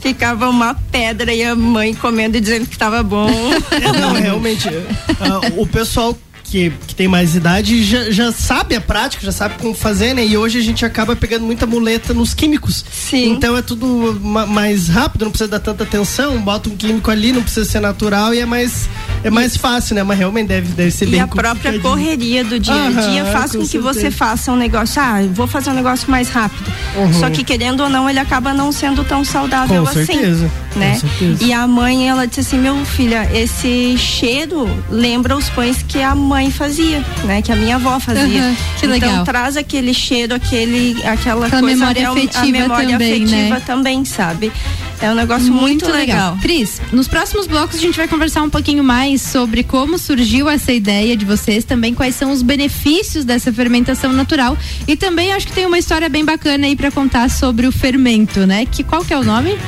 [0.00, 3.28] ficava uma pedra e a mãe comendo e dizendo que estava bom.
[3.70, 4.68] É, não, realmente.
[4.68, 6.16] Uh, o pessoal
[6.54, 10.24] que, que tem mais idade já, já sabe a prática, já sabe como fazer, né?
[10.24, 12.84] E hoje a gente acaba pegando muita muleta nos químicos.
[12.92, 13.32] Sim.
[13.32, 17.32] Então é tudo ma mais rápido, não precisa dar tanta atenção, bota um químico ali,
[17.32, 18.88] não precisa ser natural e é mais
[19.24, 20.04] é mais fácil, né?
[20.04, 23.32] Mas realmente deve, deve ser e bem a própria correria do dia a dia Aham,
[23.32, 26.70] faz com, com que você faça um negócio, ah, vou fazer um negócio mais rápido.
[26.96, 27.12] Uhum.
[27.14, 30.04] Só que querendo ou não, ele acaba não sendo tão saudável com assim.
[30.04, 30.50] Certeza.
[30.76, 30.92] Né?
[30.92, 31.44] Com certeza.
[31.44, 36.14] E a mãe, ela disse assim, meu filha, esse cheiro lembra os pães que a
[36.14, 37.42] mãe fazia, né?
[37.42, 38.42] Que a minha avó fazia.
[38.42, 39.24] Uhum, que então legal.
[39.24, 43.62] traz aquele cheiro, aquele, aquela, aquela coisa memória afetiva a memória também, afetiva né?
[43.66, 44.52] também, sabe?
[45.00, 46.32] É um negócio muito, muito legal.
[46.32, 46.38] legal.
[46.40, 50.72] Cris, nos próximos blocos a gente vai conversar um pouquinho mais sobre como surgiu essa
[50.72, 55.52] ideia de vocês, também quais são os benefícios dessa fermentação natural e também acho que
[55.52, 58.64] tem uma história bem bacana aí para contar sobre o fermento, né?
[58.66, 59.58] Que qual que é o nome?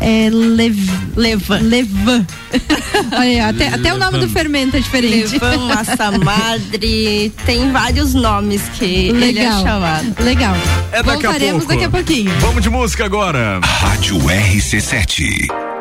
[0.00, 0.76] É lev...
[1.16, 1.58] Levan.
[1.60, 2.26] Levan.
[3.16, 5.32] Olha, até, até o nome do fermento é diferente.
[5.32, 9.28] Levan, massa madre, tem vários nomes que Legal.
[9.28, 10.14] ele é chamado.
[10.22, 10.56] Legal.
[10.92, 11.72] É daqui a Voltaremos pouco.
[11.72, 12.32] daqui a pouquinho.
[12.40, 13.60] Vamos de música agora.
[13.62, 15.73] Rádio RC7.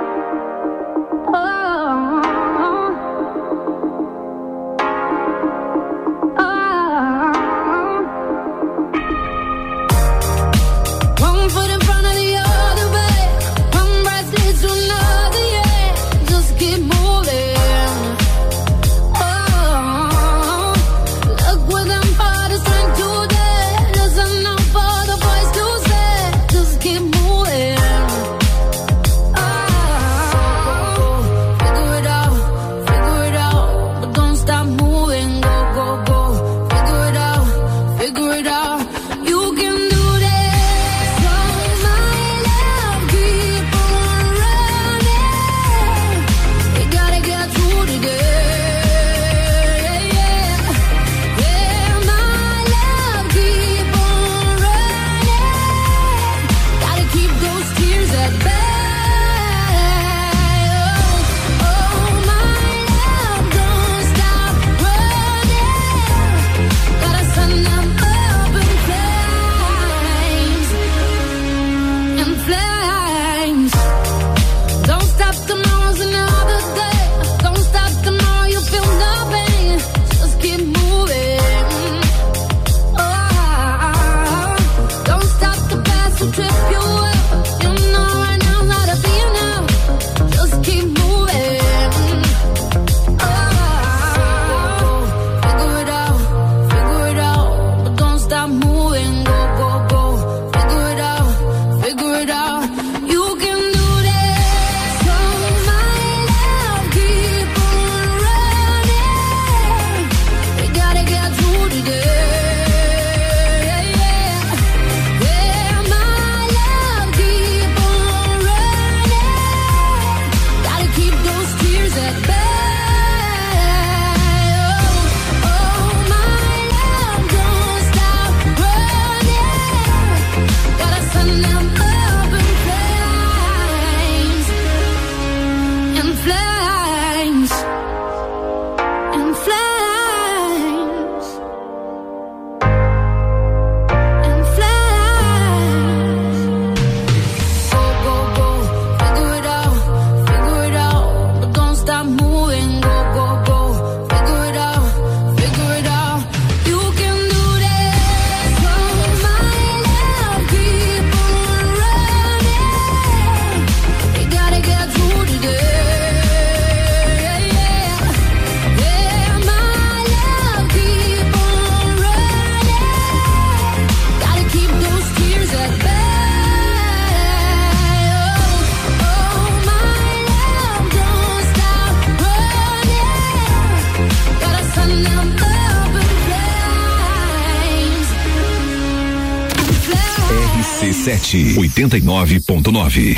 [190.33, 193.15] RC7 89.9.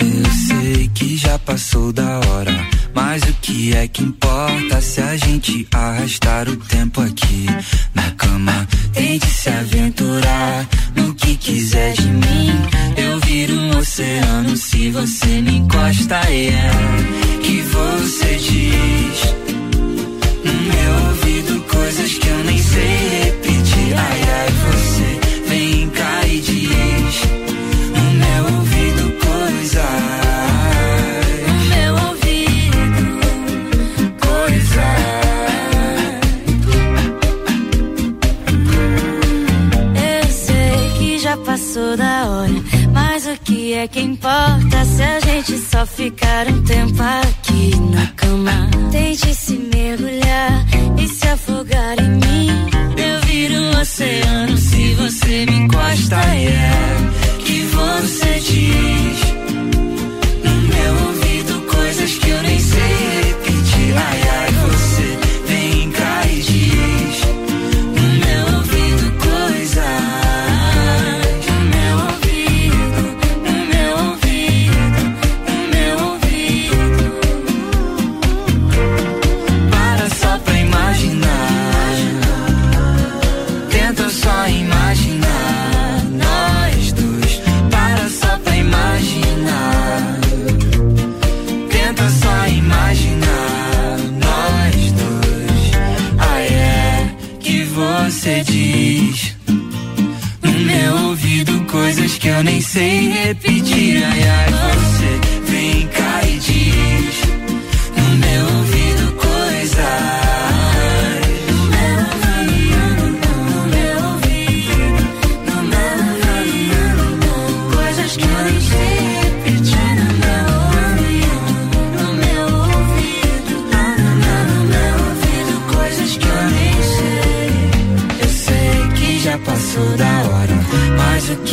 [0.00, 2.47] Eu sei que já passou da hora,
[3.58, 7.44] que é que importa se a gente arrastar o tempo aqui
[7.92, 8.68] na cama?
[8.92, 12.52] Tente se aventurar no que quiser de mim.
[12.96, 16.20] Eu viro um oceano se você me encosta.
[16.30, 16.70] E é
[17.42, 19.34] que você diz
[20.44, 23.94] no meu ouvido coisas que eu nem sei repetir.
[23.96, 25.17] Ai, ai, você
[43.78, 48.68] é que importa se a gente só ficar um tempo aqui na cama?
[48.90, 50.66] Tente se mergulhar
[50.98, 52.48] e se afogar em mim.
[52.96, 56.16] Eu viro um oceano se você me encosta.
[56.34, 56.70] E é
[57.38, 59.18] que você diz
[60.44, 62.80] no meu ouvido coisas que eu nem sei
[63.22, 63.96] repetir.
[63.96, 64.27] Ai,
[102.78, 104.04] sei repetir.
[104.04, 104.47] Ai, ai,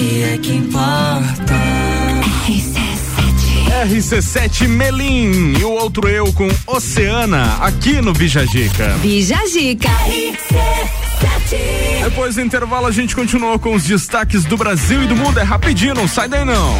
[0.05, 1.55] que é que importa?
[3.87, 8.95] RC7 Melim e o outro eu com Oceana aqui no Bijagica.
[9.01, 9.89] Bijagica.
[12.03, 15.39] Depois do intervalo a gente continua com os destaques do Brasil e do mundo.
[15.39, 16.79] É rapidinho, não sai daí não.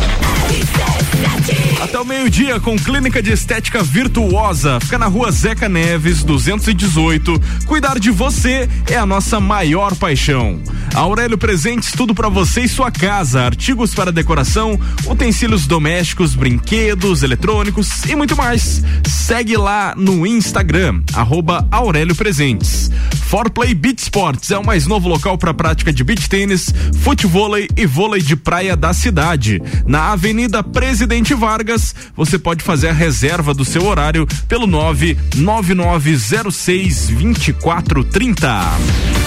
[1.82, 4.80] Até o meio-dia com Clínica de Estética Virtuosa.
[4.80, 7.42] Fica na rua Zeca Neves, 218.
[7.66, 10.62] Cuidar de você é a nossa maior paixão.
[10.96, 13.42] Aurélio Presentes, tudo para você e sua casa.
[13.42, 18.82] Artigos para decoração, utensílios domésticos, brinquedos, eletrônicos e muito mais.
[19.06, 22.90] Segue lá no Instagram, arroba Aurélio Presentes.
[23.28, 27.86] Forplay Beach Sports é o mais novo local para prática de beach tênis, futevôlei e
[27.86, 29.62] vôlei de praia da cidade.
[29.86, 39.25] Na Avenida Presidente Vargas, você pode fazer a reserva do seu horário pelo 99906 2430.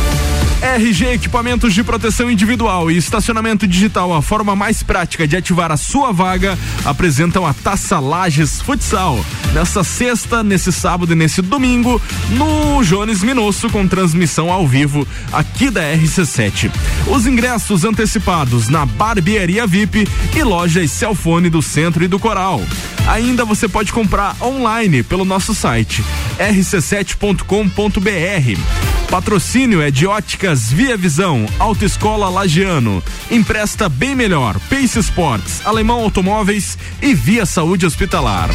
[0.60, 5.76] RG Equipamentos de Proteção Individual e Estacionamento Digital, a forma mais prática de ativar a
[5.76, 9.24] sua vaga, apresentam a Taça Lages Futsal.
[9.54, 15.70] Nessa sexta, nesse sábado e nesse domingo, no Jones Minosso, com transmissão ao vivo aqui
[15.70, 16.70] da RC7.
[17.06, 22.60] Os ingressos antecipados na Barbearia VIP e lojas Celfone do Centro e do Coral.
[23.06, 26.04] Ainda você pode comprar online pelo nosso site
[26.38, 28.97] rc7.com.br.
[29.10, 33.02] Patrocínio é de óticas Via Visão, Autoescola Lagiano.
[33.30, 34.60] Empresta bem melhor.
[34.68, 38.50] Pace Sports, Alemão Automóveis e Via Saúde Hospitalar.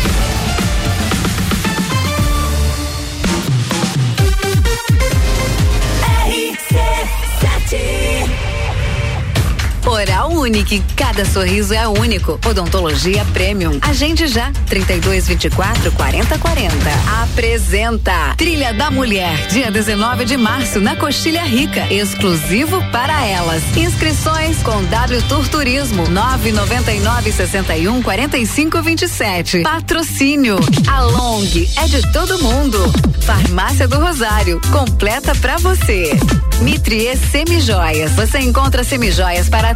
[9.93, 12.39] Oral Unique, cada sorriso é único.
[12.49, 13.77] Odontologia Premium.
[13.79, 16.75] Agende já, 32 24 40 40.
[17.21, 23.61] Apresenta Trilha da Mulher, dia 19 de março, na Coxilha Rica, exclusivo para elas.
[23.77, 29.61] Inscrições com W Tour Turismo, 999 61 45 27.
[29.61, 31.43] Patrocínio, a Long
[31.77, 32.79] é de todo mundo.
[33.21, 36.17] Farmácia do Rosário, completa pra você.
[36.61, 39.75] Mitrie Semijoias, você encontra semijoias para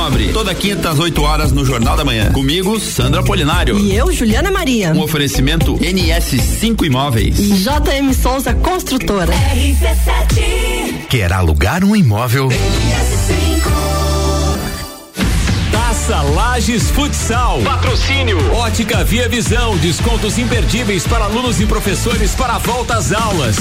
[0.00, 2.32] Nobre, toda quinta às 8 horas no Jornal da Manhã.
[2.32, 3.78] Comigo, Sandra Polinário.
[3.78, 4.92] E eu, Juliana Maria.
[4.94, 7.38] Um oferecimento NS5 Imóveis.
[7.38, 9.30] E JM Souza Construtora.
[9.30, 11.06] RC7.
[11.06, 12.48] Quer alugar um imóvel?
[15.70, 17.60] Taça Lages Futsal.
[17.62, 18.38] Patrocínio.
[18.54, 19.76] Ótica Via Visão.
[19.76, 23.56] Descontos imperdíveis para alunos e professores para a volta às aulas.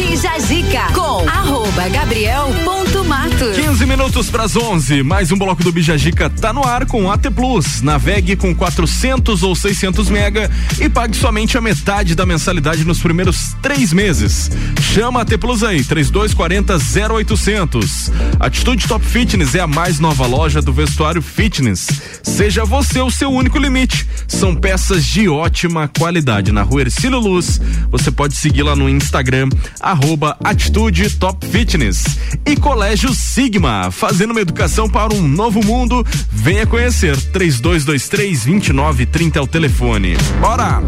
[0.00, 3.54] Bija Zica com arroba gabriel.matos.
[3.54, 5.02] 15 minutos para as 11.
[5.02, 7.82] Mais um bloco do Bijagica tá no ar com AT Plus.
[7.82, 13.54] Navegue com 400 ou 600 mega e pague somente a metade da mensalidade nos primeiros
[13.60, 14.50] três meses.
[14.80, 16.78] Chama AT Plus aí, 3240
[17.14, 18.10] 0800.
[18.40, 21.88] Atitude Top Fitness é a mais nova loja do vestuário fitness.
[22.22, 24.08] Seja você o seu único limite.
[24.26, 26.52] São peças de ótima qualidade.
[26.52, 29.50] Na rua Ercílio Luz, você pode seguir lá no Instagram
[29.90, 32.04] arroba Atitude Top Fitness.
[32.46, 36.06] E Colégio Sigma, fazendo uma educação para um novo mundo.
[36.30, 37.16] Venha conhecer.
[37.16, 40.16] 3223 2930 é o telefone.
[40.40, 40.80] Bora!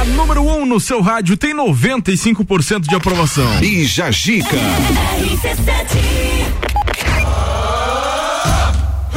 [0.00, 3.62] A número 1 um no seu rádio tem 95% de aprovação.
[3.62, 4.56] E Jajica.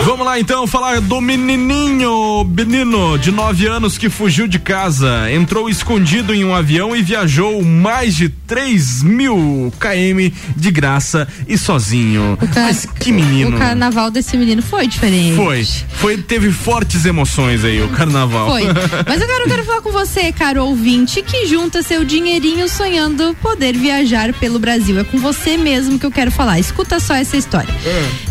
[0.03, 5.69] Vamos lá então falar do menininho, menino de 9 anos que fugiu de casa, entrou
[5.69, 12.35] escondido em um avião e viajou mais de 3 mil km de graça e sozinho.
[12.53, 13.55] Ca- Mas que menino.
[13.55, 15.35] O carnaval desse menino foi diferente.
[15.35, 18.49] Foi, foi, teve fortes emoções aí o carnaval.
[18.49, 18.63] Foi.
[19.07, 23.77] Mas agora eu quero falar com você, caro ouvinte, que junta seu dinheirinho sonhando poder
[23.77, 24.99] viajar pelo Brasil.
[24.99, 26.59] É com você mesmo que eu quero falar.
[26.59, 27.73] Escuta só essa história.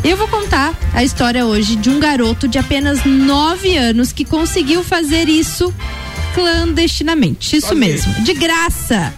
[0.02, 4.82] Eu vou contar a história hoje de um garoto de apenas 9 anos que conseguiu
[4.82, 5.72] fazer isso
[6.34, 7.56] clandestinamente.
[7.56, 9.12] Isso mesmo, de graça.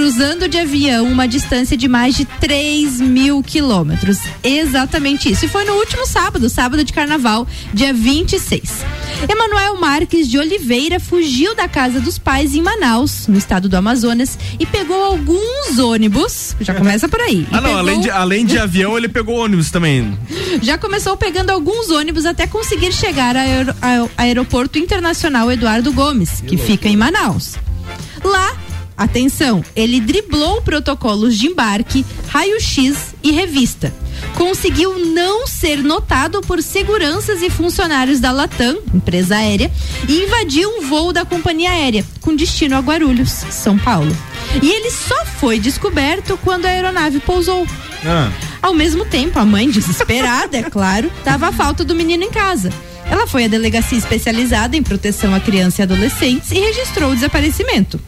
[0.00, 4.18] Cruzando de avião uma distância de mais de 3 mil quilômetros.
[4.44, 5.46] Exatamente isso.
[5.46, 8.84] E foi no último sábado, sábado de carnaval, dia 26.
[9.26, 14.38] Emanuel Marques de Oliveira fugiu da casa dos pais em Manaus, no estado do Amazonas,
[14.60, 16.54] e pegou alguns ônibus.
[16.60, 17.46] Já começa por aí.
[17.56, 20.14] Ah, não, pegou- além de, além de avião, ele pegou ônibus também.
[20.60, 26.58] já começou pegando alguns ônibus até conseguir chegar ao ao Aeroporto Internacional Eduardo Gomes, que
[26.58, 27.54] fica em Manaus.
[28.22, 28.54] Lá,
[28.96, 33.92] atenção, ele driblou protocolos de embarque, raio-x e revista.
[34.34, 39.70] Conseguiu não ser notado por seguranças e funcionários da Latam, empresa aérea,
[40.08, 44.16] e invadiu um voo da companhia aérea, com destino a Guarulhos, São Paulo.
[44.62, 47.66] E ele só foi descoberto quando a aeronave pousou.
[48.04, 48.30] Ah.
[48.62, 52.70] Ao mesmo tempo, a mãe, desesperada, é claro, dava a falta do menino em casa.
[53.10, 58.00] Ela foi à delegacia especializada em proteção a crianças e adolescentes e registrou o desaparecimento.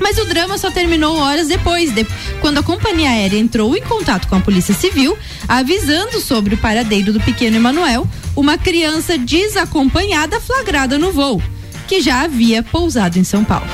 [0.00, 2.06] Mas o drama só terminou horas depois, de-
[2.40, 5.16] quando a companhia aérea entrou em contato com a Polícia Civil,
[5.48, 11.42] avisando sobre o paradeiro do pequeno Emanuel, uma criança desacompanhada flagrada no voo,
[11.88, 13.66] que já havia pousado em São Paulo.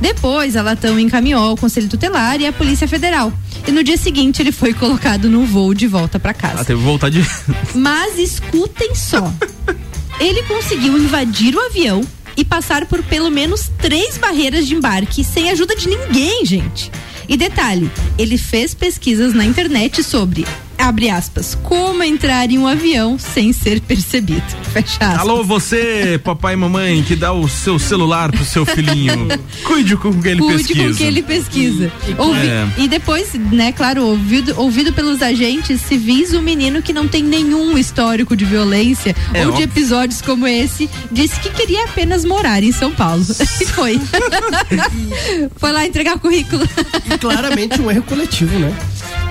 [0.00, 3.32] Depois, a Latam encaminhou ao Conselho Tutelar e à Polícia Federal.
[3.66, 6.62] E no dia seguinte, ele foi colocado no voo de volta para casa.
[6.62, 7.24] Ah, teve que voltar de.
[7.72, 9.32] Mas escutem só.
[10.20, 12.00] Ele conseguiu invadir o avião
[12.36, 16.90] e passar por pelo menos três barreiras de embarque sem ajuda de ninguém, gente.
[17.28, 20.46] E detalhe, ele fez pesquisas na internet sobre,
[20.78, 24.42] abre aspas, como entrar em um avião sem ser percebido.
[24.72, 25.18] Fecha aspas.
[25.20, 29.28] Alô, você, papai e mamãe, que dá o seu celular pro seu filhinho.
[29.64, 30.84] Cuide com o que ele Cuide pesquisa.
[30.84, 31.92] com o que ele pesquisa.
[32.18, 32.68] Ouvi- É.
[32.78, 37.76] E depois, né, claro, ouvido, ouvido pelos agentes civis, o menino que não tem nenhum
[37.78, 42.72] histórico de violência É, ou de episódios como esse, disse que queria apenas morar em
[42.72, 43.22] São Paulo.
[43.60, 44.00] E foi.
[45.56, 46.66] foi lá entregar currículo.
[47.12, 48.74] E claramente um erro coletivo, né?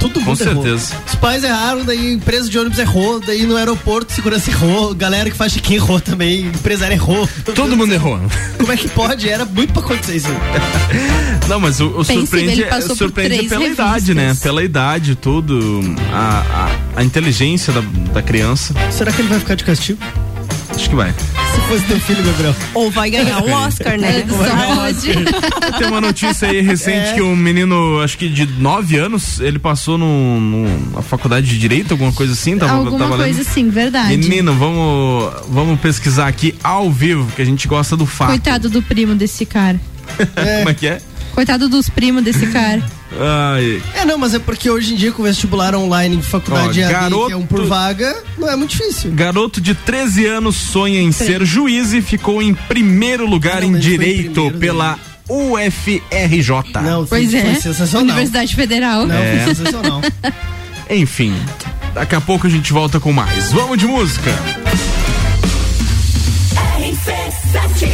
[0.02, 0.64] Todo mundo Com errou.
[0.64, 0.96] certeza.
[1.08, 5.30] Os pais erraram, daí a empresa de ônibus errou, daí no aeroporto segurança errou, galera
[5.30, 7.30] que faz check-in errou também, empresário errou.
[7.56, 8.20] Todo mundo errou.
[8.58, 9.30] Como é que pode?
[9.30, 10.28] Era muito pra acontecer isso.
[11.48, 13.86] Não, mas o, o surpreende, por surpreende pela revistas.
[13.88, 14.36] idade, né?
[14.42, 15.80] Pela idade, tudo.
[16.12, 17.82] A, a, a inteligência da,
[18.14, 18.74] da criança.
[18.92, 20.00] Será que ele vai ficar de castigo?
[20.74, 21.14] Acho que vai.
[21.72, 22.56] Se fosse teu filho, Gabriel.
[22.74, 24.26] Ou vai ganhar um Oscar, né?
[24.28, 25.14] Só pode.
[25.80, 27.14] Tem uma notícia aí recente É.
[27.14, 31.58] que um menino, acho que de 9 anos, ele passou no, no- na faculdade de
[31.58, 32.58] Direito, alguma coisa assim.
[32.58, 33.24] Tava, Alguma tava lendo.
[33.36, 34.18] coisa assim, verdade.
[34.18, 38.30] Menino, vamos, vamos pesquisar aqui ao vivo, que a gente gosta do fato.
[38.30, 39.80] Coitado do primo desse cara.
[40.18, 41.00] Como é que é?
[41.34, 42.84] Coitado dos primos desse cara.
[43.20, 46.82] Ai, É, não, mas é porque hoje em dia com o vestibular online de faculdade
[46.84, 49.12] Ó, garoto- que é um por vaga, não é muito difícil.
[49.12, 53.80] Garoto de 13 anos sonha em ser juiz e ficou em primeiro lugar Não, em
[53.80, 54.98] Direito primeiro, pela
[55.30, 56.82] UFRJ.
[56.82, 57.56] Não, Pois foi é.
[57.56, 58.04] sensacional.
[58.04, 59.06] Universidade Federal.
[59.06, 59.44] Não, É.
[59.44, 60.02] foi sensacional.
[60.90, 61.34] Enfim,
[61.94, 63.52] daqui a pouco a gente volta com mais.
[63.52, 64.32] Vamos de música.
[67.54, 67.86] Last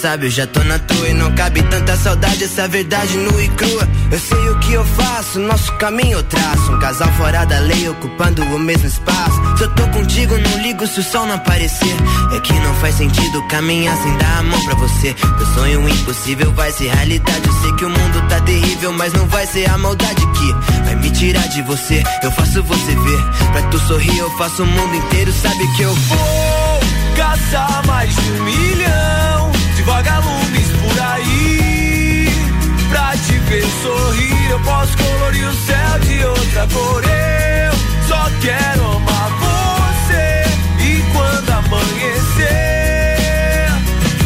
[0.00, 1.08] sabe, eu já tô na tua.
[1.08, 3.88] E não cabe tanta saudade, essa verdade nua e crua.
[4.10, 6.72] Eu sei o que eu faço, nosso caminho eu traço.
[6.72, 9.56] Um casal fora da lei, ocupando o mesmo espaço.
[9.56, 11.96] Se eu tô contigo, não ligo se o sol não aparecer.
[12.32, 15.14] É que não faz sentido caminhar sem dar a mão pra você.
[15.36, 17.46] Meu sonho impossível vai ser realidade.
[17.46, 20.52] Eu sei que o mundo tá terrível, mas não vai ser a maldade que
[20.84, 22.02] vai me tirar de você.
[22.22, 23.22] Eu faço você ver.
[23.52, 25.32] Pra tu sorrir, eu faço o mundo inteiro.
[25.32, 26.80] Sabe que eu Vou
[27.16, 29.07] caçar mais de um milhão
[29.88, 32.28] vagalumes por aí.
[32.90, 37.02] Pra te ver sorrir, eu posso colorir o céu de outra cor.
[37.04, 37.72] Eu
[38.06, 40.44] só quero amar você.
[40.84, 42.48] E quando amanhecer,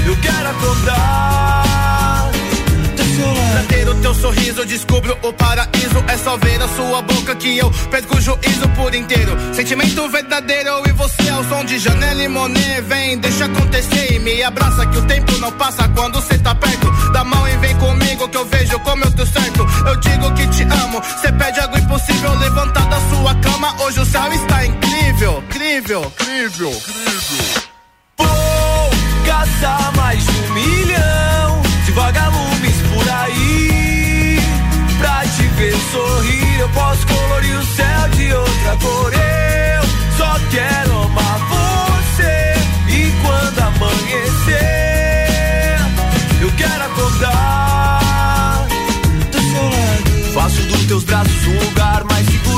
[0.07, 2.31] eu quero acordar.
[3.53, 5.72] Pra ter o teu sorriso, eu descubro o paraíso.
[5.83, 9.37] É só ver a sua boca que eu perco o juízo por inteiro.
[9.53, 12.83] Sentimento verdadeiro, e você ao som de Janela e Monet.
[12.83, 16.89] Vem, deixa acontecer e me abraça que o tempo não passa quando cê tá perto.
[17.13, 19.67] Dá mão e vem comigo que eu vejo como eu tô certo.
[19.87, 22.33] Eu digo que te amo, cê pede algo impossível.
[22.39, 27.63] Levantar da sua cama, hoje o céu está incrível, incrível, incrível, incrível.
[28.19, 28.91] Vou
[29.27, 33.82] caçar mais um milhão de vagalumes por aí.
[35.63, 39.13] Ver sorrir, eu posso colorir o céu de outra cor.
[39.15, 39.83] Eu
[40.17, 42.55] só quero amar você.
[42.89, 44.59] E quando amanhecer,
[46.41, 48.67] eu quero acordar.
[50.35, 52.52] Faço dos teus braços um lugar mais seguro.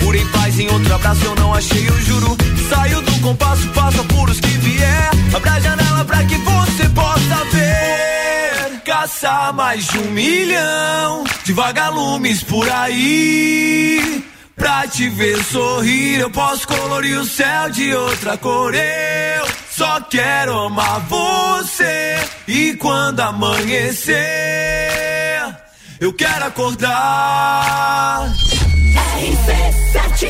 [0.00, 2.36] Procurei paz em outro abraço, eu não achei, eu juro.
[2.70, 5.10] Saio do compasso, passa por os que vier.
[5.34, 8.80] Abre a janela pra que você possa ver.
[8.84, 14.24] Caçar mais de um milhão de vagalumes por aí.
[14.56, 18.74] Pra te ver sorrir, eu posso colorir o céu de outra cor.
[18.74, 22.16] Eu só quero amar você.
[22.48, 24.16] E quando amanhecer,
[26.00, 28.32] eu quero acordar.
[28.94, 30.28] RC7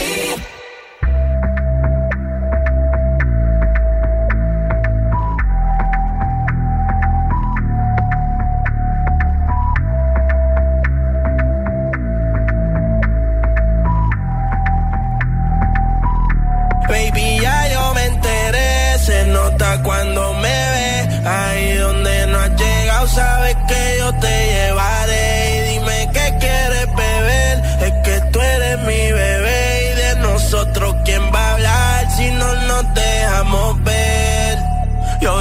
[16.89, 21.29] Baby, ya yo me enteré, se nota cuando me ve.
[21.29, 25.00] Ahí donde no has llegado, sabes que yo te llevaré.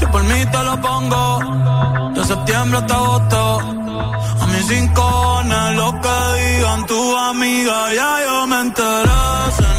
[0.00, 1.24] Si por mí te lo pongo
[2.14, 3.58] De septiembre hasta agosto.
[4.40, 5.42] A mis cinco
[5.76, 9.69] lo que digan tu amiga Ya yo me enteré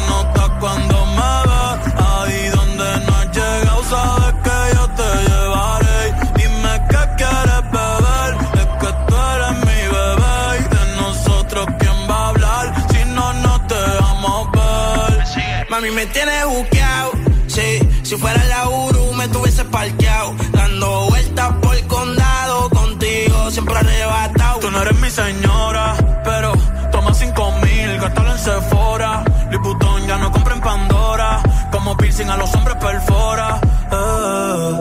[25.12, 25.94] señora,
[26.24, 26.52] pero
[26.90, 29.22] toma cinco mil, gástalo en Sephora.
[29.50, 33.60] Liputón ya no compra en Pandora, como piercing a los hombres perfora.
[33.92, 34.72] Eh.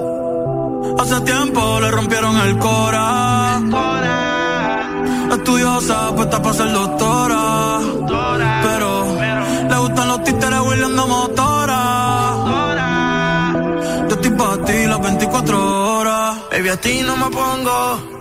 [0.99, 3.59] Hace tiempo le rompieron el cora.
[5.31, 7.79] Estudiosa, puesta para ser doctora.
[8.63, 8.89] Pero
[9.69, 11.81] le gustan los títeres huirleando motora.
[14.07, 16.37] Yo estoy para ti las 24 horas.
[16.51, 18.20] Baby, a ti no me pongo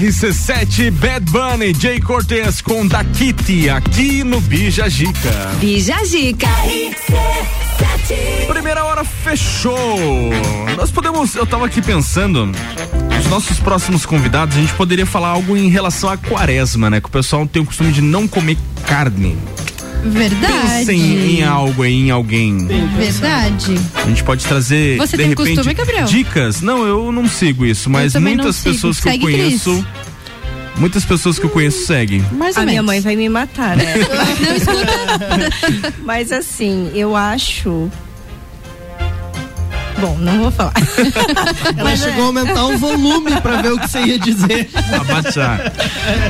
[0.00, 5.30] RC7 Bad Bunny, Jay Cortez com Da Kitty aqui no Bija Gica.
[5.60, 6.48] Bija Gica.
[8.48, 9.98] Primeira hora fechou.
[10.74, 12.50] Nós podemos, eu tava aqui pensando,
[13.20, 16.98] os nossos próximos convidados, a gente poderia falar algo em relação à quaresma, né?
[16.98, 19.36] Que o pessoal tem o costume de não comer carne.
[20.02, 20.52] Verdade.
[20.86, 22.66] Pensem em algo aí, em alguém.
[22.96, 23.74] Verdade.
[23.94, 26.04] A gente pode trazer, Você de tem repente, costume, Gabriel?
[26.06, 26.60] dicas.
[26.60, 28.74] Não, eu não sigo isso, mas muitas sigo.
[28.74, 29.62] pessoas que eu Segue, Cris.
[29.62, 29.86] conheço.
[30.76, 32.24] Muitas pessoas que eu conheço seguem.
[32.32, 32.86] Mais a ou minha menos.
[32.86, 33.84] mãe vai me matar, né?
[34.40, 35.94] Não escuta.
[36.04, 37.90] Mas assim, eu acho.
[40.00, 40.72] Bom, não vou falar.
[41.76, 44.70] Ela chegou a aumentar o volume pra ver o que você ia dizer.
[45.00, 45.72] Abaixar.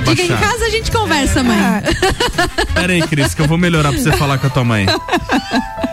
[0.04, 1.58] Diga em casa a gente conversa, mãe.
[2.74, 4.86] Pera aí, Cris, que eu vou melhorar pra você falar com a tua mãe.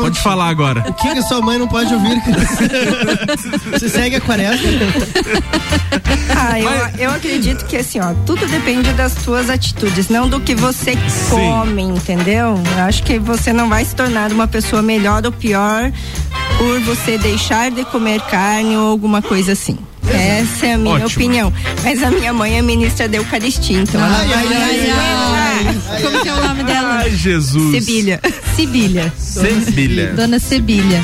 [0.00, 0.84] Pode falar agora.
[0.88, 2.20] O que, que a sua mãe não pode ouvir?
[3.72, 4.68] Você segue a quaresma?
[6.36, 10.54] Ah, eu, eu acredito que assim, ó, tudo depende das tuas atitudes, não do que
[10.54, 10.94] você
[11.30, 12.60] come, entendeu?
[12.76, 15.90] Eu acho que você não vai se tornar uma pessoa melhor ou pior
[16.58, 19.78] por você deixar de comer carne ou alguma coisa assim.
[20.08, 21.08] Essa é a minha Ótimo.
[21.08, 21.52] opinião.
[21.82, 24.90] Mas a minha mãe é ministra da Eucaristia, então ela Ai, vai ai,
[26.02, 26.98] Como que é o nome dela?
[26.98, 27.84] Ai, Jesus.
[27.84, 28.20] Sibilha.
[28.54, 29.12] Sibilha.
[29.18, 30.12] Sebilha.
[30.12, 31.02] Dona Sebilha.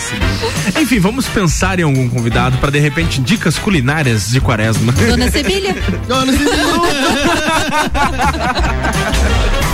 [0.81, 4.93] Enfim, vamos pensar em algum convidado para de repente dicas culinárias de quaresma.
[4.93, 5.75] Dona Sebilha.
[6.07, 6.33] Dona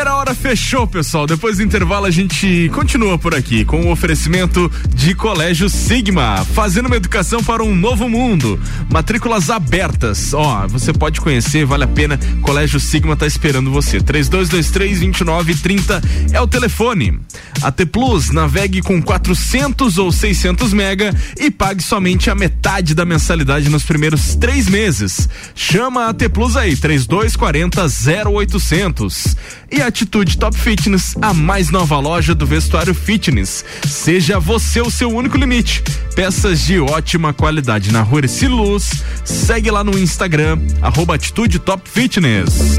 [0.00, 1.26] Primeira hora fechou, pessoal.
[1.26, 6.86] Depois do intervalo a gente continua por aqui com o oferecimento de Colégio Sigma, fazendo
[6.86, 8.58] uma educação para um novo mundo.
[8.90, 10.32] Matrículas abertas.
[10.32, 12.18] Ó, você pode conhecer, vale a pena.
[12.40, 14.00] Colégio Sigma tá esperando você.
[14.00, 17.20] 3223 2930 é o telefone.
[17.60, 23.68] AT Plus, navegue com 400 ou 600 mega e pague somente a metade da mensalidade
[23.68, 25.28] nos primeiros três meses.
[25.54, 27.86] Chama a AT Plus aí, 3240
[28.30, 29.36] 0800.
[29.72, 33.64] E Atitude Top Fitness, a mais nova loja do vestuário fitness.
[33.86, 35.82] Seja você o seu único limite.
[36.14, 38.90] Peças de ótima qualidade na rua Luz.
[39.24, 42.78] Segue lá no Instagram, arroba Atitude Top Fitness.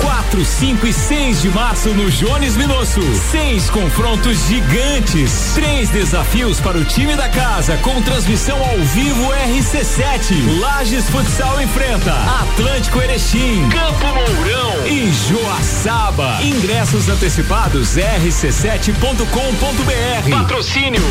[0.00, 3.00] 4, 5 e 6 de março no Jones Minosso.
[3.30, 5.52] Seis confrontos gigantes.
[5.54, 10.60] Três desafios para o time da casa com transmissão ao vivo RC7.
[10.60, 16.38] Lages Futsal enfrenta Atlântico Erechim, Campo Mourão e Joaçaba.
[16.42, 20.30] Ingressos antecipados rc7.com.br.
[20.30, 21.02] Patrocínio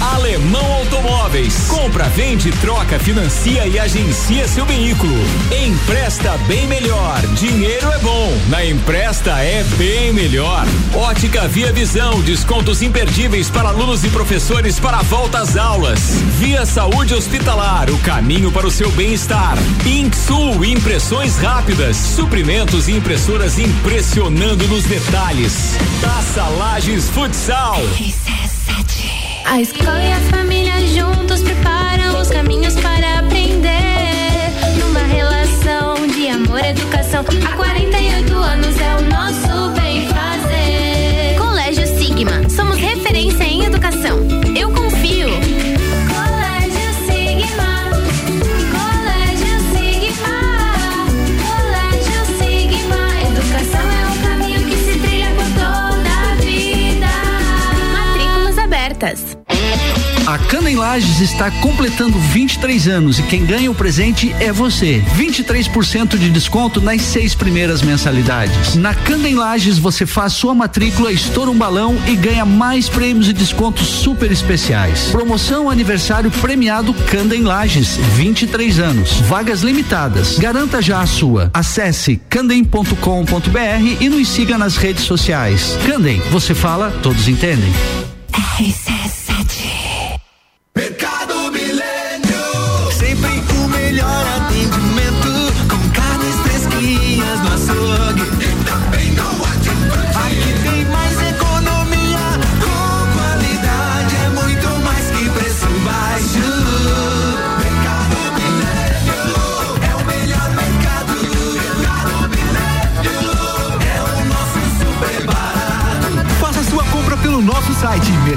[0.00, 1.66] Alemão Automóveis.
[1.68, 5.14] Compra, vende, troca, financia e agencia seu veículo.
[5.66, 7.20] Empresta bem melhor.
[7.34, 8.09] Dinheiro é bom.
[8.48, 10.66] Na Empresta é bem melhor.
[10.94, 12.20] Ótica Via Visão.
[12.22, 16.00] Descontos imperdíveis para alunos e professores para a volta às aulas.
[16.38, 17.88] Via Saúde Hospitalar.
[17.90, 19.56] O caminho para o seu bem-estar.
[19.86, 20.64] Inksul.
[20.64, 21.96] Impressões rápidas.
[21.96, 25.76] Suprimentos e impressoras impressionando nos detalhes.
[26.00, 27.80] Taça Lages Futsal.
[29.44, 33.70] A escola e a família juntos preparam os caminhos para aprender.
[34.78, 37.24] Numa relação de amor educação.
[37.44, 37.99] Há 48
[38.42, 39.09] anos é o
[60.76, 65.02] Lages está completando 23 anos e quem ganha o presente é você.
[65.16, 68.74] 23% de desconto nas seis primeiras mensalidades.
[68.74, 73.32] Na Candem Lages você faz sua matrícula, estoura um balão e ganha mais prêmios e
[73.32, 75.08] descontos super especiais.
[75.10, 79.12] Promoção aniversário premiado Candem Lages, 23 anos.
[79.22, 80.38] Vagas limitadas.
[80.38, 81.50] Garanta já a sua.
[81.52, 82.94] Acesse candem.com.br
[84.00, 85.78] e nos siga nas redes sociais.
[85.86, 87.72] Candem, você fala, todos entendem.
[88.40, 89.19] Mercado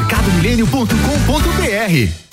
[0.04, 2.33] mercadomilênio.com.br.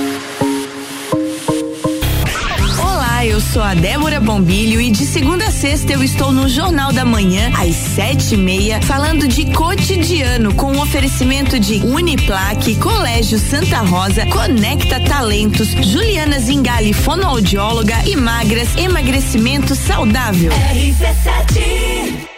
[3.41, 7.51] Sou a Débora Bombilho e de segunda a sexta eu estou no Jornal da Manhã,
[7.57, 14.25] às sete e meia, falando de cotidiano, com o oferecimento de Uniplaque, Colégio Santa Rosa,
[14.27, 20.51] Conecta Talentos, Juliana Zingali, fonoaudióloga e magras, emagrecimento saudável.
[20.51, 22.31] RC7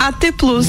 [0.00, 0.68] AT Plus.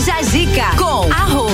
[0.00, 1.50] Bija Zica com arroba.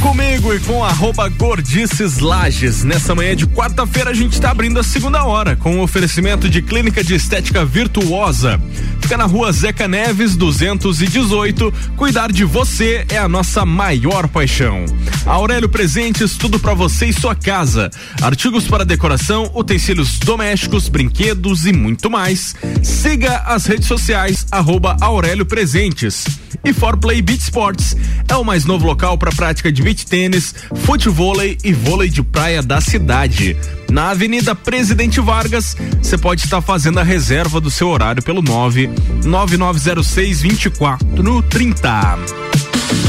[0.00, 2.84] Comigo e com arroba Gordices Lages.
[2.84, 6.62] Nessa manhã de quarta-feira a gente está abrindo a segunda hora com o oferecimento de
[6.62, 8.58] Clínica de Estética Virtuosa.
[8.98, 11.70] Fica na rua Zeca Neves 218.
[11.96, 14.86] Cuidar de você é a nossa maior paixão.
[15.26, 17.90] Aurélio Presentes, tudo para você e sua casa.
[18.22, 22.54] Artigos para decoração, utensílios domésticos, brinquedos e muito mais.
[22.82, 26.37] Siga as redes sociais arroba Aurélio Presentes.
[26.64, 27.96] E For Play Beach Sports
[28.28, 32.62] é o mais novo local para prática de beach tênis, futevôlei e vôlei de praia
[32.62, 33.56] da cidade.
[33.90, 38.90] Na Avenida Presidente Vargas, você pode estar fazendo a reserva do seu horário pelo 9
[39.24, 43.07] 9906 2430.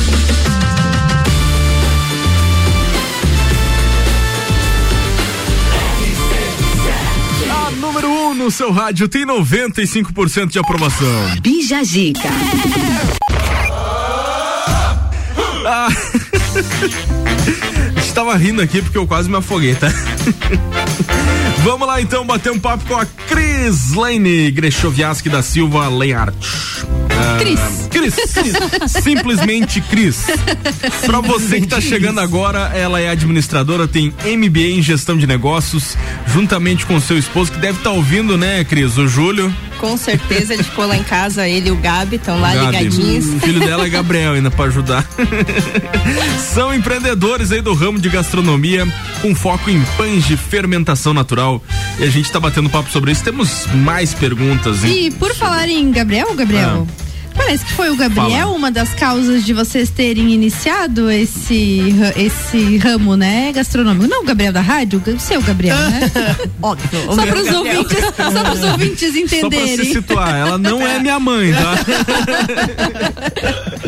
[8.49, 11.07] No seu rádio tem 95% de aprovação.
[11.39, 12.27] Bija Zica.
[15.67, 15.87] Ah.
[17.95, 19.89] A gente tava rindo aqui porque eu quase me afoguei, tá?
[21.63, 26.33] Vamos lá então bater um papo com a Cris Lane Grechoviaski da Silva Leart.
[27.39, 27.59] Cris.
[27.89, 28.15] Cris.
[29.03, 30.25] Simplesmente Cris.
[31.05, 35.97] Pra você que tá chegando agora, ela é administradora, tem MBA em gestão de negócios,
[36.27, 38.97] juntamente com seu esposo, que deve estar ouvindo, né, Cris?
[38.97, 39.53] O Júlio.
[39.79, 43.25] Com certeza ele ficou lá em casa, ele e o Gabi estão lá Gabi, ligadinhos.
[43.27, 45.07] O filho dela é Gabriel, ainda pra ajudar.
[46.53, 48.85] São empreendedores aí do ramo de gastronomia,
[49.21, 51.61] com foco em pães de fermentação natural.
[51.99, 53.23] E a gente tá batendo papo sobre isso.
[53.23, 54.83] Temos mais perguntas?
[54.83, 56.87] E por falar em Gabriel, Gabriel.
[57.39, 58.55] Parece que foi o Gabriel Fala.
[58.55, 61.81] uma das causas de vocês terem iniciado esse,
[62.15, 64.07] esse ramo, né, gastronômico.
[64.07, 66.11] Não o Gabriel da rádio, o seu Gabriel, né?
[66.61, 67.09] Óbvio.
[67.09, 67.77] o Só para os Gabriel.
[67.79, 69.93] ouvintes, só pros ouvintes Só pra se entenderem.
[69.93, 71.75] situar, ela não é minha mãe, tá?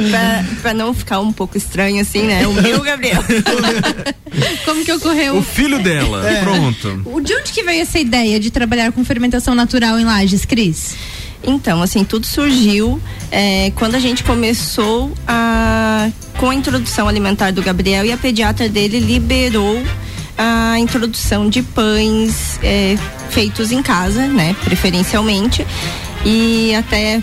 [0.10, 2.47] pra, pra não ficar um pouco estranho assim, né?
[2.47, 3.24] O meu Gabriel.
[4.66, 5.38] Como que ocorreu?
[5.38, 6.41] O filho dela, É.
[6.41, 7.02] pronto.
[7.06, 10.95] O- De onde que veio essa ideia de trabalhar com fermentação natural em Lages, Cris?
[11.44, 17.62] Então, assim, tudo surgiu é, quando a gente começou a, com a introdução alimentar do
[17.62, 19.82] Gabriel e a pediatra dele liberou
[20.38, 22.98] a introdução de pães é,
[23.30, 25.66] feitos em casa, né, preferencialmente.
[26.24, 27.22] E até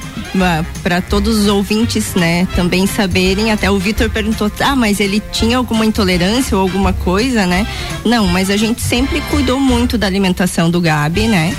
[0.82, 5.56] para todos os ouvintes, né, também saberem, até o Vitor perguntou, ah, mas ele tinha
[5.56, 7.66] alguma intolerância ou alguma coisa, né?
[8.04, 11.56] Não, mas a gente sempre cuidou muito da alimentação do Gabi, né?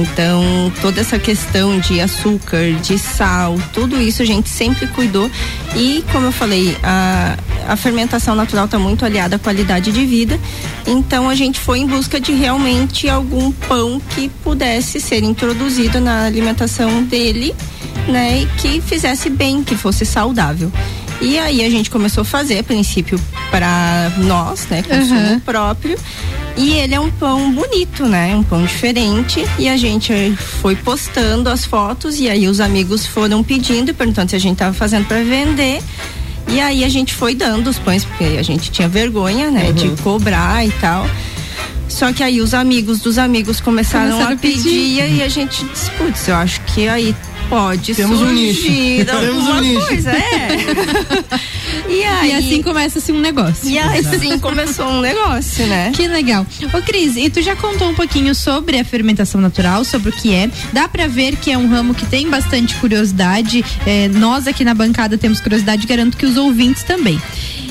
[0.00, 5.30] Então, toda essa questão de açúcar, de sal, tudo isso a gente sempre cuidou.
[5.76, 7.36] E, como eu falei, a,
[7.68, 10.38] a fermentação natural está muito aliada à qualidade de vida.
[10.86, 16.24] Então, a gente foi em busca de realmente algum pão que pudesse ser introduzido na
[16.24, 17.54] alimentação dele,
[18.08, 18.40] né?
[18.42, 20.72] E que fizesse bem, que fosse saudável.
[21.20, 23.18] E aí a gente começou a fazer, a princípio,
[23.50, 24.82] para nós, né?
[24.82, 25.40] Consumo Uhum.
[25.40, 25.96] próprio.
[26.56, 28.34] E ele é um pão bonito, né?
[28.36, 29.44] Um pão diferente.
[29.58, 34.30] E a gente eh, foi postando as fotos e aí os amigos foram pedindo, perguntando
[34.30, 35.82] se a gente tava fazendo para vender.
[36.46, 39.72] E aí a gente foi dando os pães, porque a gente tinha vergonha, né?
[39.72, 41.08] De cobrar e tal.
[41.88, 44.62] Só que aí os amigos dos amigos começaram, Começaram a a pedir.
[44.62, 47.14] pedir e a gente disse, putz, eu acho que aí
[47.48, 48.62] pode Temos um nicho.
[48.62, 49.86] surgir Temos um alguma nicho.
[49.86, 50.48] coisa, é.
[51.88, 53.68] e aí, E assim começa-se um negócio.
[53.70, 55.92] e assim começou um negócio, né?
[55.94, 56.46] Que legal.
[56.72, 60.32] Ô Cris, e tu já contou um pouquinho sobre a fermentação natural, sobre o que
[60.32, 60.50] é.
[60.72, 63.64] Dá pra ver que é um ramo que tem bastante curiosidade.
[63.86, 67.20] É, nós aqui na bancada temos curiosidade, garanto que os ouvintes também.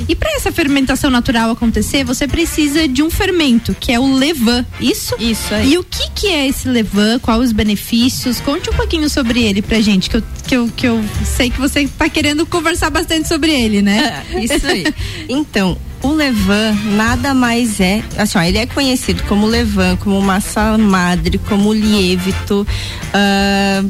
[0.07, 4.65] E para essa fermentação natural acontecer, você precisa de um fermento, que é o levain.
[4.79, 5.15] Isso?
[5.19, 5.73] Isso aí.
[5.73, 7.19] E o que que é esse levain?
[7.19, 8.39] Quais os benefícios?
[8.39, 11.59] Conte um pouquinho sobre ele pra gente, que eu, que eu, que eu sei que
[11.59, 14.23] você tá querendo conversar bastante sobre ele, né?
[14.41, 14.83] Isso aí.
[15.29, 20.77] Então, o levain nada mais é, assim, ó, ele é conhecido como levain, como massa
[20.77, 22.67] madre, como lievito,
[23.13, 23.83] ah,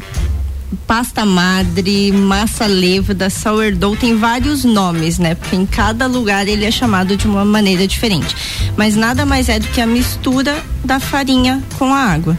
[0.87, 5.35] pasta madre, massa levada, sourdough, tem vários nomes, né?
[5.35, 8.35] Porque em cada lugar ele é chamado de uma maneira diferente.
[8.75, 12.37] Mas nada mais é do que a mistura da farinha com a água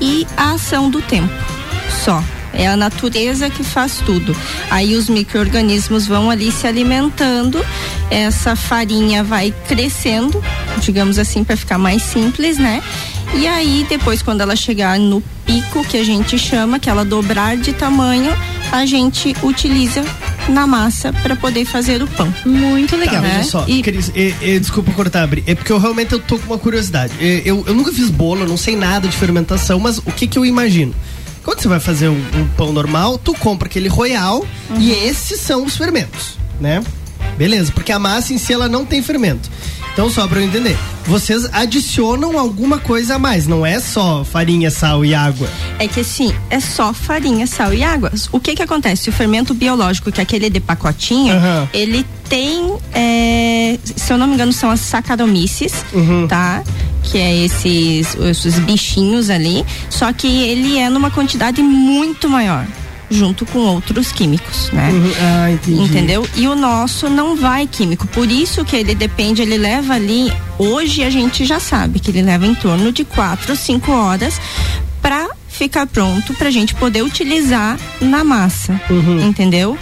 [0.00, 1.32] e a ação do tempo.
[2.04, 2.22] Só.
[2.54, 4.34] É a natureza que faz tudo.
[4.70, 7.64] Aí os micro-organismos vão ali se alimentando,
[8.10, 10.42] essa farinha vai crescendo,
[10.80, 12.82] digamos assim, para ficar mais simples, né?
[13.34, 17.56] E aí, depois, quando ela chegar no pico, que a gente chama, que ela dobrar
[17.56, 18.32] de tamanho,
[18.72, 20.04] a gente utiliza
[20.48, 22.32] na massa para poder fazer o pão.
[22.44, 26.18] Muito Tá, veja só, Cris, e- e, desculpa cortar, Bri, é porque eu realmente eu
[26.18, 27.12] tô com uma curiosidade.
[27.20, 30.26] E, Eu, eu nunca fiz bolo, eu não sei nada de fermentação, mas o que
[30.26, 30.94] que eu imagino?
[31.44, 34.44] Quando você vai fazer um, um pão normal, tu compra aquele royal
[34.78, 36.82] e esses são os fermentos, né?
[37.38, 39.48] Beleza, porque a massa em si ela não tem fermento.
[39.98, 44.70] Então, só pra eu entender, vocês adicionam alguma coisa a mais, não é só farinha,
[44.70, 45.50] sal e água.
[45.76, 48.12] É que assim, é só farinha, sal e água.
[48.30, 49.10] O que que acontece?
[49.10, 51.68] O fermento biológico, que é aquele de pacotinho, Aham.
[51.74, 55.72] ele tem, é, se eu não me engano, são as saccharomyces,
[56.28, 56.62] tá?
[57.02, 59.66] Que é esses, esses bichinhos ali.
[59.90, 62.64] Só que ele é numa quantidade muito maior.
[63.10, 64.90] Junto com outros químicos, né?
[64.90, 65.12] Uhum.
[65.20, 65.80] Ah, entendi.
[65.82, 66.28] Entendeu?
[66.36, 68.06] E o nosso não vai químico.
[68.08, 70.32] Por isso que ele depende, ele leva ali.
[70.58, 74.40] Hoje a gente já sabe que ele leva em torno de quatro, cinco horas
[75.00, 78.80] para ficar pronto pra gente poder utilizar na massa.
[79.24, 79.78] Entendeu?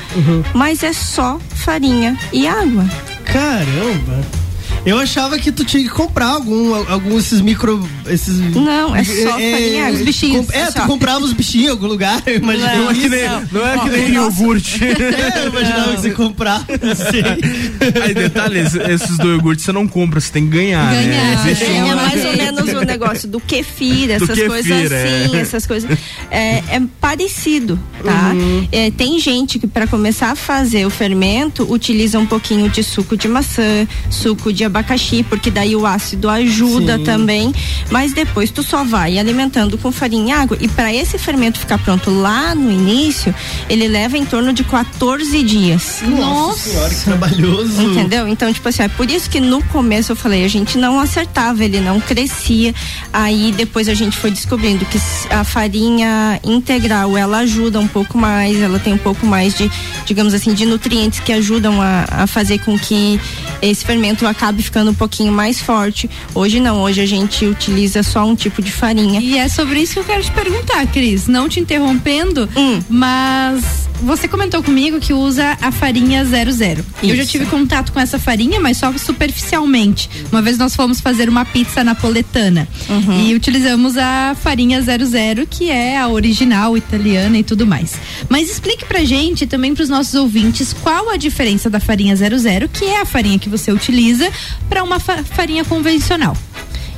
[0.54, 2.88] Mas é só farinha e água.
[3.24, 4.45] Caramba!
[4.87, 7.87] Eu achava que tu tinha que comprar algum, algum esses micro.
[8.07, 12.22] Esses, Não, é só farinha, os bichinhos, é, tu comprava os bichinhos em algum lugar,
[12.24, 12.76] eu imaginei.
[12.76, 13.09] Não é que isso.
[13.11, 14.80] nem, não é que nem iogurte.
[14.87, 16.64] É, eu imaginava que você comprava.
[16.95, 18.01] Sim.
[18.03, 21.03] Aí, detalhe, esse- esses do iogurte você não compra, você tem que ganhar, né?
[21.03, 21.47] Ganhar.
[21.47, 25.41] Existe É, mais ou menos o negócio do kefir, essas kefir, coisas assim, é.
[25.41, 25.99] essas coisas.
[26.30, 28.30] É, é parecido, tá?
[28.34, 28.68] Uhum.
[28.70, 33.16] É, tem gente que para começar a fazer o fermento utiliza um pouquinho de suco
[33.16, 37.04] de maçã, suco de abacaxi, porque daí o ácido ajuda Sim.
[37.04, 37.54] também.
[37.90, 40.56] Mas depois tu só vai alimentando com farinha e água.
[40.60, 43.34] E para esse fermento ficar pronto lá no início,
[43.68, 46.02] ele leva em torno de 14 dias.
[46.02, 47.82] Nossa senhora, que trabalhoso.
[47.82, 48.28] Entendeu?
[48.28, 51.64] Então, tipo assim, é por isso que no começo eu falei, a gente não acertava,
[51.64, 52.74] ele não crescia.
[53.12, 54.98] Aí depois a gente foi descobrindo que
[55.30, 59.70] a farinha integral, ela ajuda um pouco mais, ela tem um pouco mais de,
[60.04, 63.20] digamos assim, de nutrientes que ajudam a, a fazer com que
[63.62, 66.09] esse fermento acabe ficando um pouquinho mais forte.
[66.34, 69.20] Hoje não, hoje a gente utiliza só um tipo de farinha.
[69.20, 71.26] E é sobre isso que eu quero te perguntar, Cris.
[71.26, 72.80] Não te interrompendo, Hum.
[72.88, 76.84] mas você comentou comigo que usa a farinha 00.
[77.03, 77.32] Eu já Isso.
[77.32, 80.09] tive contato com essa farinha, mas só superficialmente.
[80.30, 83.26] Uma vez nós fomos fazer uma pizza napoletana Uhum.
[83.26, 87.94] e utilizamos a farinha 00, que é a original italiana e tudo mais.
[88.28, 92.68] Mas explique pra gente e também pros nossos ouvintes qual a diferença da farinha 00,
[92.68, 94.30] que é a farinha que você utiliza,
[94.68, 96.36] para uma fa- farinha convencional.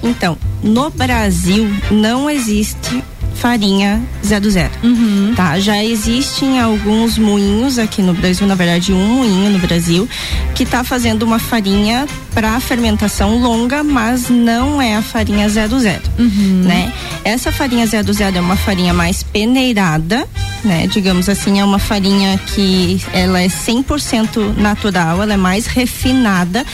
[0.02, 3.02] Então, no Brasil não existe
[3.40, 4.68] farinha 00.
[4.82, 5.32] Uhum.
[5.36, 5.58] Tá?
[5.60, 10.08] Já existem alguns moinhos aqui no Brasil, na verdade um moinho no Brasil,
[10.54, 16.62] que está fazendo uma farinha para fermentação longa, mas não é a farinha 00, Uhum.
[16.64, 16.92] né?
[17.24, 20.26] Essa farinha 00 é uma farinha mais peneirada,
[20.64, 20.86] né?
[20.88, 26.64] Digamos assim, é uma farinha que ela é 100% natural, ela é mais refinada,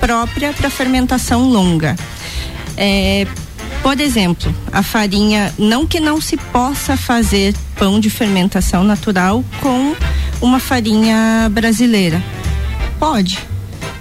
[0.00, 1.96] própria para fermentação longa.
[2.76, 3.26] É,
[3.82, 9.94] por exemplo, a farinha, não que não se possa fazer pão de fermentação natural com
[10.40, 12.22] uma farinha brasileira.
[12.98, 13.38] Pode,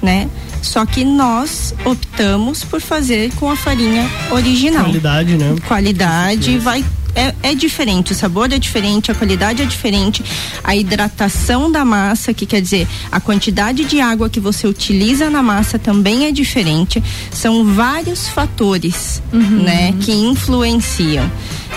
[0.01, 0.29] né?
[0.61, 4.85] Só que nós optamos por fazer com a farinha original.
[4.85, 5.55] Qualidade, né?
[5.67, 6.83] Qualidade vai
[7.15, 10.23] é, é diferente, o sabor é diferente, a qualidade é diferente,
[10.63, 15.41] a hidratação da massa, que quer dizer, a quantidade de água que você utiliza na
[15.41, 17.03] massa também é diferente.
[17.31, 21.29] São vários fatores, né, que influenciam,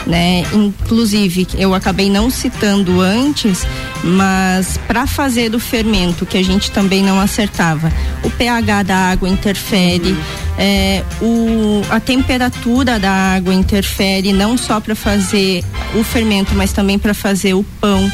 [0.07, 0.43] né?
[0.53, 3.67] Inclusive, eu acabei não citando antes,
[4.03, 7.93] mas para fazer o fermento, que a gente também não acertava,
[8.23, 10.17] o pH da água interfere,
[10.59, 15.65] é, o, a temperatura da água interfere não só para fazer
[15.95, 18.11] o fermento, mas também para fazer o pão.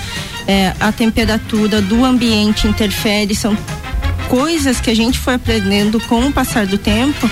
[0.49, 3.57] É, a temperatura do ambiente interfere, são
[4.29, 7.29] coisas que a gente foi aprendendo com o passar do tempo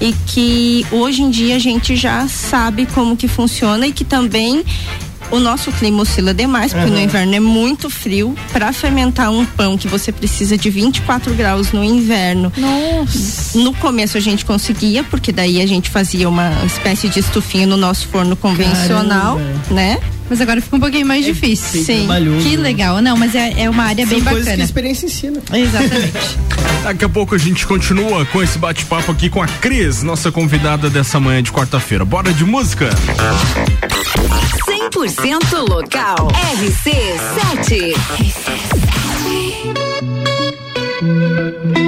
[0.00, 4.64] e que hoje em dia a gente já sabe como que funciona e que também
[5.30, 7.04] o nosso clima oscila demais, porque no Aham.
[7.04, 8.34] inverno é muito frio.
[8.52, 12.52] Para fermentar um pão que você precisa de 24 graus no inverno.
[12.56, 13.58] Nossa.
[13.58, 17.76] No começo a gente conseguia, porque daí a gente fazia uma espécie de estufinho no
[17.76, 19.60] nosso forno convencional, Caramba.
[19.70, 19.98] né?
[20.28, 21.84] Mas agora fica um pouquinho mais é difícil.
[21.84, 22.08] Sim.
[22.42, 22.62] Que né?
[22.62, 23.00] legal.
[23.00, 24.54] Não, mas é, é uma área São bem coisas.
[24.54, 25.40] Que a experiência ensina.
[25.52, 26.38] Exatamente.
[26.82, 30.88] Daqui a pouco a gente continua com esse bate-papo aqui com a Cris, nossa convidada
[30.90, 32.04] dessa manhã de quarta-feira.
[32.04, 32.90] Bora de música?
[34.90, 36.28] 100% local.
[36.58, 37.94] RC7.
[41.02, 41.85] RC7.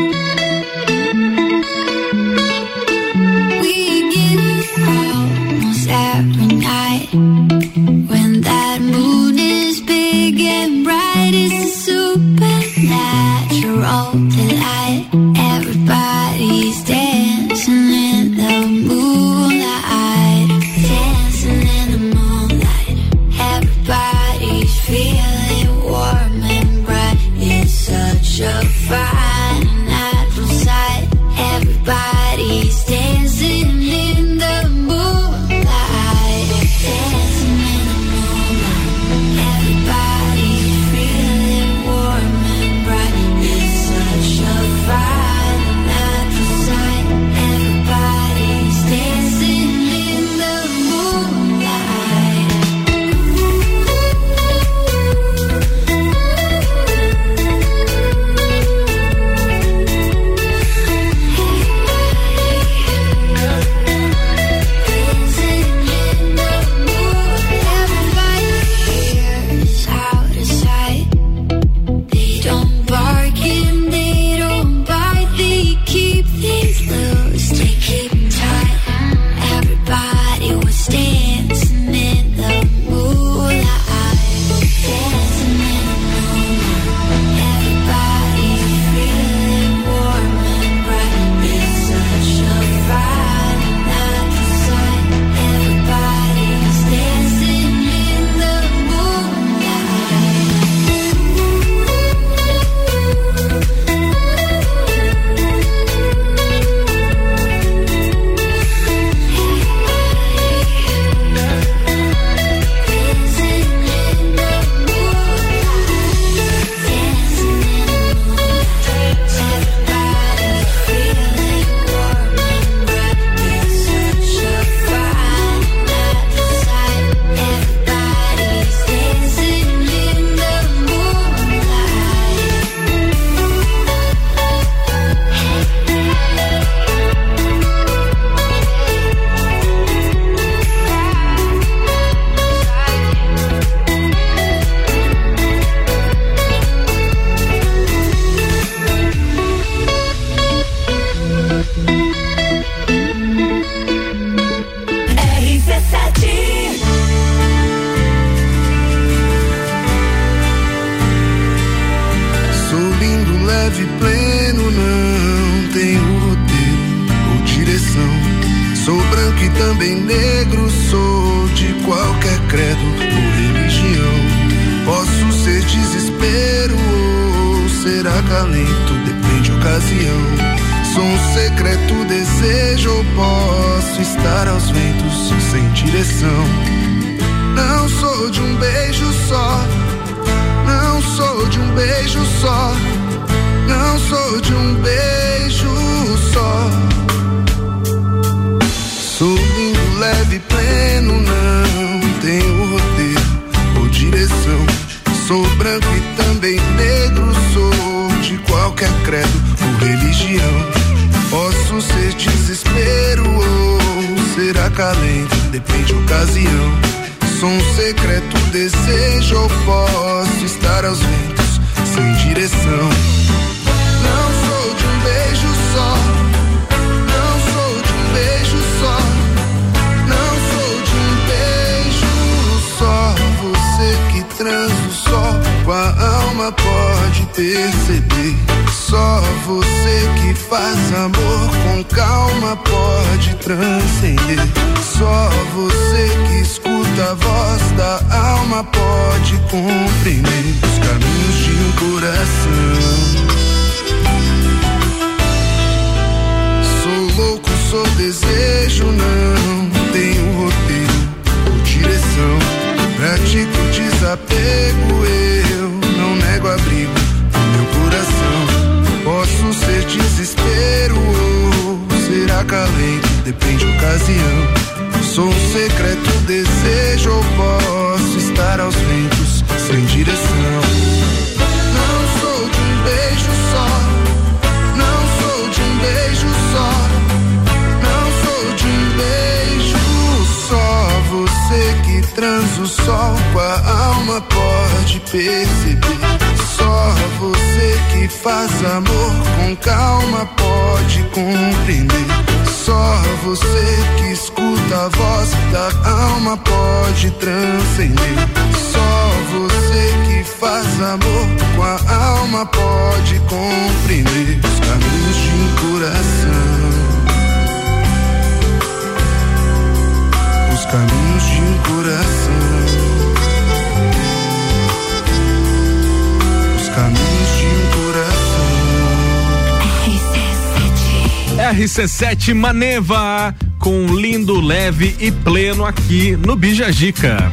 [331.78, 337.32] RC7 Maneva com lindo, leve e pleno aqui no Bijagica.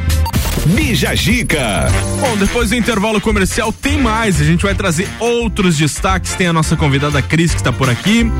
[0.66, 1.88] Bijagica.
[2.20, 4.40] Bom, depois do intervalo comercial tem mais.
[4.40, 6.36] A gente vai trazer outros destaques.
[6.36, 8.30] Tem a nossa convidada Cris que está por aqui.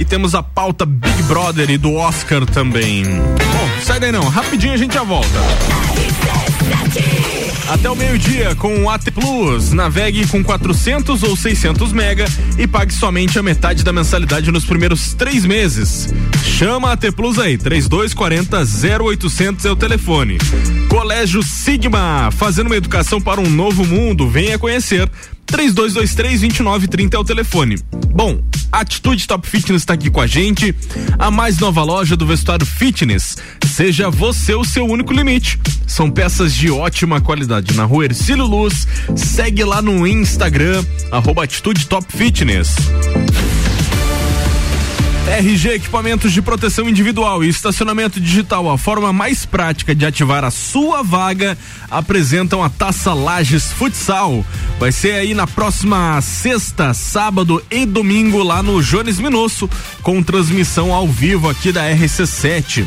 [0.00, 3.04] E temos a pauta Big Brother e do Oscar também.
[3.04, 5.38] Bom, sai daí não, rapidinho a gente já volta.
[7.68, 9.72] Até o meio-dia com o AT Plus.
[9.72, 12.24] Navegue com 400 ou 600 mega
[12.58, 16.12] e pague somente a metade da mensalidade nos primeiros três meses.
[16.42, 18.58] Chama a AT Plus aí, 3240
[19.04, 20.38] 0800 é o telefone.
[20.88, 24.28] Colégio Sigma, fazendo uma educação para um novo mundo.
[24.28, 25.08] Venha conhecer.
[25.50, 27.78] 3223-2930 é o telefone.
[28.14, 28.40] Bom,
[28.70, 30.74] Atitude Top Fitness está aqui com a gente.
[31.18, 33.36] A mais nova loja do vestuário fitness.
[33.66, 35.58] Seja você o seu único limite.
[35.86, 38.86] São peças de ótima qualidade na rua Ercílio Luz.
[39.14, 42.76] Segue lá no Instagram, arroba Atitude Top Fitness.
[45.26, 50.50] RG Equipamentos de Proteção Individual e Estacionamento Digital, a forma mais prática de ativar a
[50.50, 51.56] sua vaga,
[51.88, 54.44] apresentam a Taça Lages Futsal.
[54.80, 59.70] Vai ser aí na próxima sexta, sábado e domingo lá no Jones Minosso,
[60.02, 62.84] com transmissão ao vivo aqui da RC7.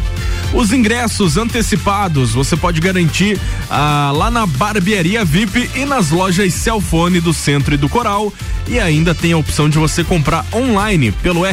[0.54, 3.40] Os ingressos antecipados você pode garantir
[3.70, 8.32] ah, lá na Barbearia VIP e nas lojas Celfone do Centro e do Coral.
[8.68, 11.46] E ainda tem a opção de você comprar online pelo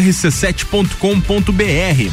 [0.73, 2.11] rc7.com.br.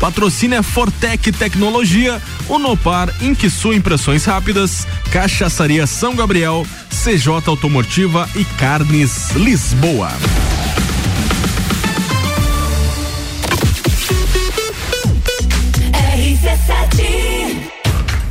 [0.00, 9.30] Patrocínio é Fortec Tecnologia, Unopar, Inquisu Impressões Rápidas, Cachaçaria São Gabriel, CJ Automotiva e Carnes
[9.36, 10.10] Lisboa.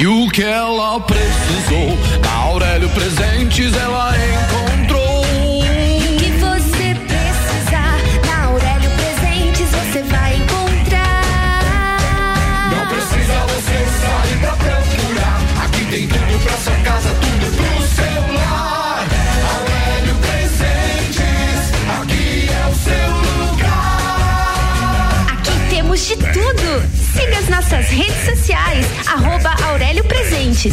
[0.00, 4.89] E o que ela precisou, na Aurélio Presentes ela encontrou.
[27.50, 30.72] Nossas redes sociais, arroba Aurélio Presentes.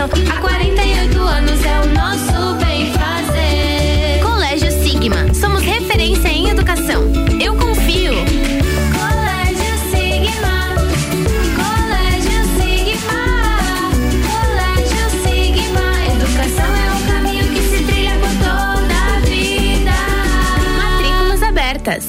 [0.00, 4.20] educação, há 48 anos é o nosso bem fazer.
[4.22, 7.02] Colégio Sigma, somos referência em educação.
[7.38, 8.14] Eu confio.
[8.96, 10.74] Colégio Sigma,
[11.60, 13.22] Colégio Sigma,
[14.30, 15.86] Colégio Sigma.
[16.14, 19.96] Educação é um caminho que se trilha por toda a vida.
[20.78, 22.08] Matrículas abertas.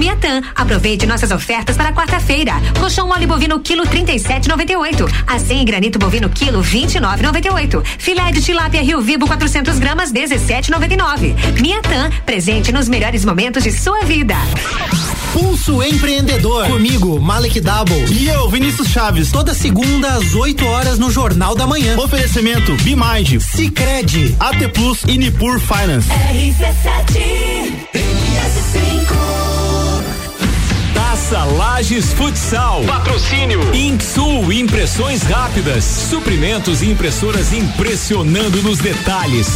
[0.00, 0.40] Miatã.
[0.56, 2.54] Aproveite nossas ofertas para quarta-feira.
[2.78, 5.06] Colchão mole bovino quilo 37,98.
[5.26, 7.84] Acém granito bovino quilo 29,98.
[7.98, 11.60] Filé de tilápia Rio Vivo 400 gramas 17,99.
[11.60, 14.36] Miatã, presente nos melhores momentos de sua vida.
[15.34, 16.66] Pulso Empreendedor.
[16.66, 18.04] Comigo, Malek Double.
[18.10, 19.30] E eu, Vinícius Chaves.
[19.30, 21.98] Toda segunda às 8 horas no Jornal da Manhã.
[21.98, 26.08] Oferecimento Bimind, Cicred, AT Plus e Nipur Finance.
[31.30, 32.82] Taça Lages Futsal.
[32.84, 33.60] Patrocínio.
[33.72, 35.84] Inksul Impressões Rápidas.
[35.84, 39.46] Suprimentos e impressoras impressionando nos detalhes.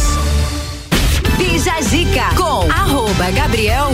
[1.37, 3.91] Bija Zica com arroba Gabriel.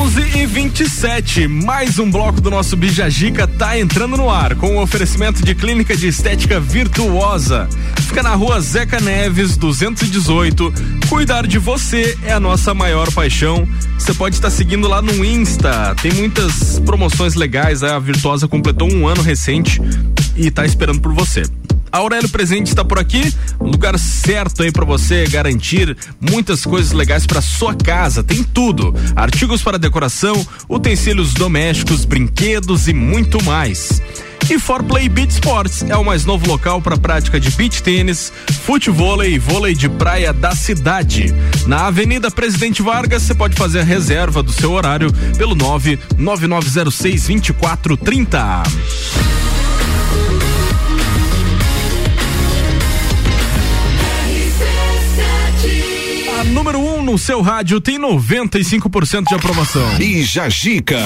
[0.00, 4.82] 11 e 27, mais um bloco do nosso Bijagica tá entrando no ar com o
[4.82, 7.68] oferecimento de clínica de estética virtuosa.
[8.00, 10.72] Fica na rua Zeca Neves, 218.
[11.10, 13.68] Cuidar de você é a nossa maior paixão.
[13.98, 15.94] Você pode estar seguindo lá no Insta.
[16.00, 17.82] Tem muitas promoções legais.
[17.82, 19.78] A Virtuosa completou um ano recente
[20.34, 21.42] e tá esperando por você.
[21.92, 27.42] Aurélio Presente está por aqui, lugar certo aí para você garantir muitas coisas legais para
[27.42, 28.24] sua casa.
[28.24, 30.34] Tem tudo: artigos para decoração,
[30.66, 34.00] utensílios domésticos, brinquedos e muito mais.
[34.50, 38.32] E For Play Beach Sports é o mais novo local para prática de beach tênis,
[38.64, 41.32] futevôlei e vôlei de praia da cidade.
[41.66, 48.62] Na Avenida Presidente Vargas, você pode fazer a reserva do seu horário pelo 99906 2430.
[56.42, 60.00] A número 1 um no no seu rádio tem 95% de aprovação.
[60.00, 60.98] E Jajica.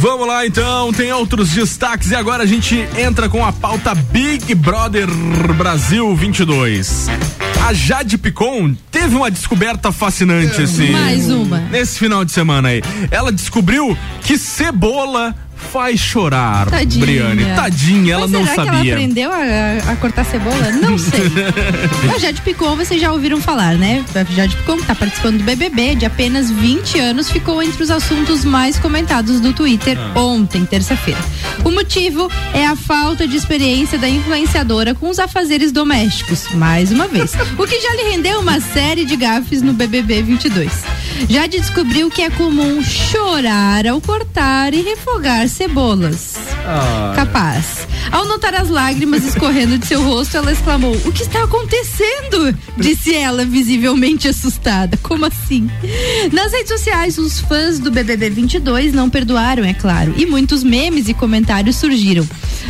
[0.00, 4.52] Vamos lá então, tem outros destaques e agora a gente entra com a pauta Big
[4.52, 5.06] Brother
[5.56, 7.06] Brasil 22.
[7.64, 11.60] A Jade Picon teve uma descoberta fascinante esse Mais uma.
[11.70, 12.82] nesse final de semana aí.
[13.12, 17.04] Ela descobriu que cebola faz chorar, Tadinha.
[17.06, 17.44] Briane.
[17.54, 18.92] Tadinha, ela Mas não será que ela sabia.
[18.94, 20.70] aprendeu a, a cortar cebola?
[20.72, 21.20] Não sei.
[22.14, 24.04] a Jade Picon, vocês já ouviram falar, né?
[24.14, 27.90] A Jade Picon, que tá participando do BBB de apenas 20 anos, ficou entre os
[27.90, 30.18] assuntos mais comentados do Twitter Ah.
[30.20, 31.20] ontem, terça-feira.
[31.64, 37.06] O motivo é a falta de experiência da influenciadora com os afazeres domésticos, mais uma
[37.06, 37.32] vez.
[37.58, 40.70] O que já lhe rendeu uma série de gafes no BBB 22.
[41.28, 46.36] Jade descobriu que é comum chorar ao cortar e refogar cebolas.
[46.66, 47.12] Ah.
[47.14, 47.86] Capaz.
[48.10, 52.56] Ao notar as lágrimas escorrendo de seu rosto, ela exclamou: O que está acontecendo?
[52.76, 54.96] Disse ela, visivelmente assustada.
[55.02, 55.70] Como assim?
[56.32, 61.08] Nas redes sociais, os fãs do BBB 22 não perdoaram, é claro, e muitos memes
[61.08, 62.26] e comentários surgiram.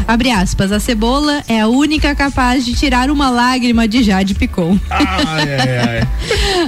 [0.07, 4.79] Abre aspas, a cebola é a única capaz de tirar uma lágrima de Jade Picon.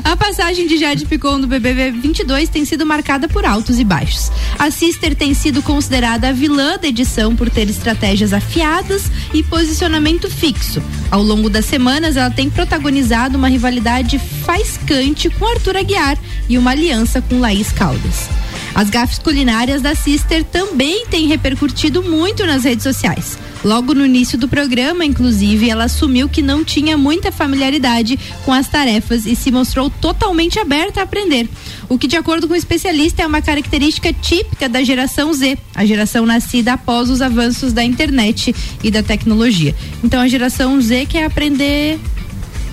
[0.05, 4.31] A passagem de Jade Picon no BBB 22 tem sido marcada por altos e baixos.
[4.59, 10.31] A Sister tem sido considerada a vilã da edição por ter estratégias afiadas e posicionamento
[10.31, 10.83] fixo.
[11.11, 16.73] Ao longo das semanas, ela tem protagonizado uma rivalidade faiscante com Arthur Aguiar e uma
[16.73, 18.29] aliança com Laís Caldas.
[18.75, 23.39] As gafes culinárias da Sister também têm repercutido muito nas redes sociais.
[23.65, 28.69] Logo no início do programa, inclusive, ela assumiu que não tinha muita familiaridade com as
[28.69, 31.49] tarefas e se mostrou totalmente aberta a aprender.
[31.89, 35.87] O que, de acordo com o especialista, é uma característica típica da geração Z, a
[35.87, 39.75] geração nascida após os avanços da internet e da tecnologia.
[40.03, 41.99] Então, a geração Z quer aprender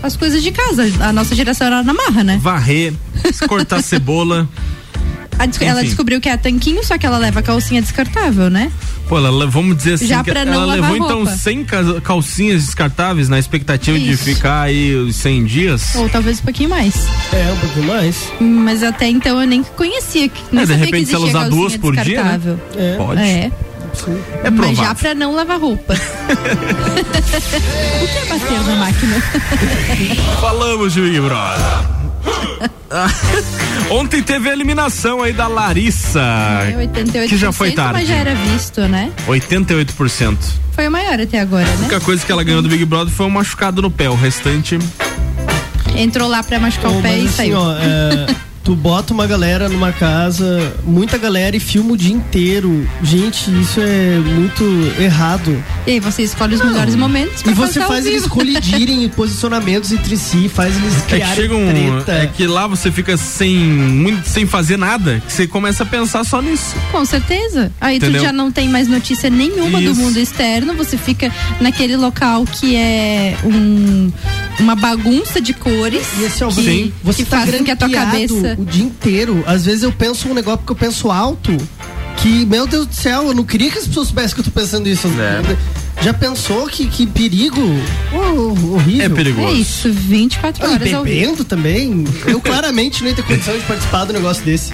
[0.03, 0.84] as coisas de casa.
[0.99, 2.40] A nossa geração era na marra, né?
[2.41, 2.94] Varrer,
[3.48, 4.49] cortar cebola.
[5.42, 5.88] A des- ela Enfim.
[5.90, 8.72] descobriu que é tanquinho, só que ela leva calcinha descartável, né?
[9.10, 11.32] Pô, ela, vamos dizer assim, Já que ela não levou então roupa.
[11.36, 14.24] 100 ca- calcinhas descartáveis na expectativa de Isso.
[14.24, 15.96] ficar aí os 100 dias.
[15.96, 16.94] Ou talvez um pouquinho mais.
[17.34, 18.16] É, um pouquinho mais.
[18.40, 20.30] Mas até então eu nem conhecia.
[20.30, 22.40] que- Nem É, de repente, que se ela usar duas por dia, né?
[22.78, 22.96] É.
[22.98, 23.20] Pode.
[23.22, 23.52] É.
[24.44, 24.96] É Mas já provável.
[24.96, 25.94] pra não lavar roupa.
[25.98, 25.98] o
[28.08, 29.22] que é bater na máquina?
[30.40, 31.90] Falamos de Big Brother.
[33.92, 36.22] Ontem teve a eliminação aí da Larissa.
[36.22, 37.94] É 88%, que já foi tarde.
[37.94, 39.12] mas já era visto, né?
[39.28, 40.38] 88%.
[40.72, 41.76] Foi o maior até agora, A né?
[41.82, 44.10] única coisa que ela ganhou do Big Brother foi um machucado no pé.
[44.10, 44.80] O restante.
[45.96, 47.58] Entrou lá pra machucar o Ô, pé mas e assim, saiu.
[47.60, 48.28] ó, é,
[48.64, 52.88] tu bota uma galera numa casa, muita galera e filma o dia inteiro.
[53.02, 54.64] Gente, isso é muito
[55.02, 55.64] errado.
[55.88, 59.92] E aí você escolhe os melhores momentos pra E você faz eles colidirem em posicionamentos
[59.92, 61.70] entre si, faz eles É que criarem chega um.
[62.04, 62.12] treta.
[62.24, 66.24] É que lá você fica sem, muito, sem fazer nada, que você começa a pensar
[66.24, 66.76] só nisso.
[66.92, 67.72] Com certeza.
[67.82, 68.22] Aí Entendeu?
[68.22, 69.94] tu já não tem mais notícia nenhuma Isso.
[69.94, 74.12] do mundo externo, você fica naquele local que é um,
[74.62, 76.06] uma bagunça de cores.
[76.20, 76.94] E esse é o que, Sim.
[77.04, 78.56] Você que tá faz com que a tua cabeça.
[78.58, 79.44] o dia inteiro.
[79.46, 81.56] Às vezes eu penso um negócio porque eu penso alto.
[82.18, 84.52] Que, meu Deus do céu, eu não queria que as pessoas soubessem que eu tô
[84.52, 85.08] pensando isso.
[85.08, 85.58] É.
[86.02, 87.61] Já pensou que, que perigo?
[88.11, 89.06] Oh, horrível.
[89.06, 89.48] É perigoso.
[89.49, 91.15] É isso, 24 Ah, e horas ao vivo.
[91.19, 92.03] bebendo também.
[92.26, 94.73] Eu claramente não ia ter condição de participar do negócio desse.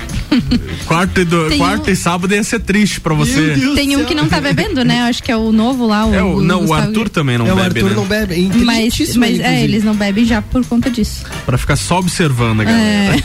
[0.85, 3.39] Quarta e, do, um- e sábado ia ser triste pra você.
[3.41, 4.07] Meu Deus Tem um céu.
[4.07, 5.01] que não tá bebendo, né?
[5.01, 6.05] Acho que é o novo lá.
[6.05, 7.95] O, É, o, não, o Arthur também não é, o bebe, Arthur né?
[7.95, 8.33] não bebe.
[8.35, 11.25] É Mas, mas ele, é, eles não bebem já por conta disso.
[11.45, 13.15] Pra ficar só observando a galera.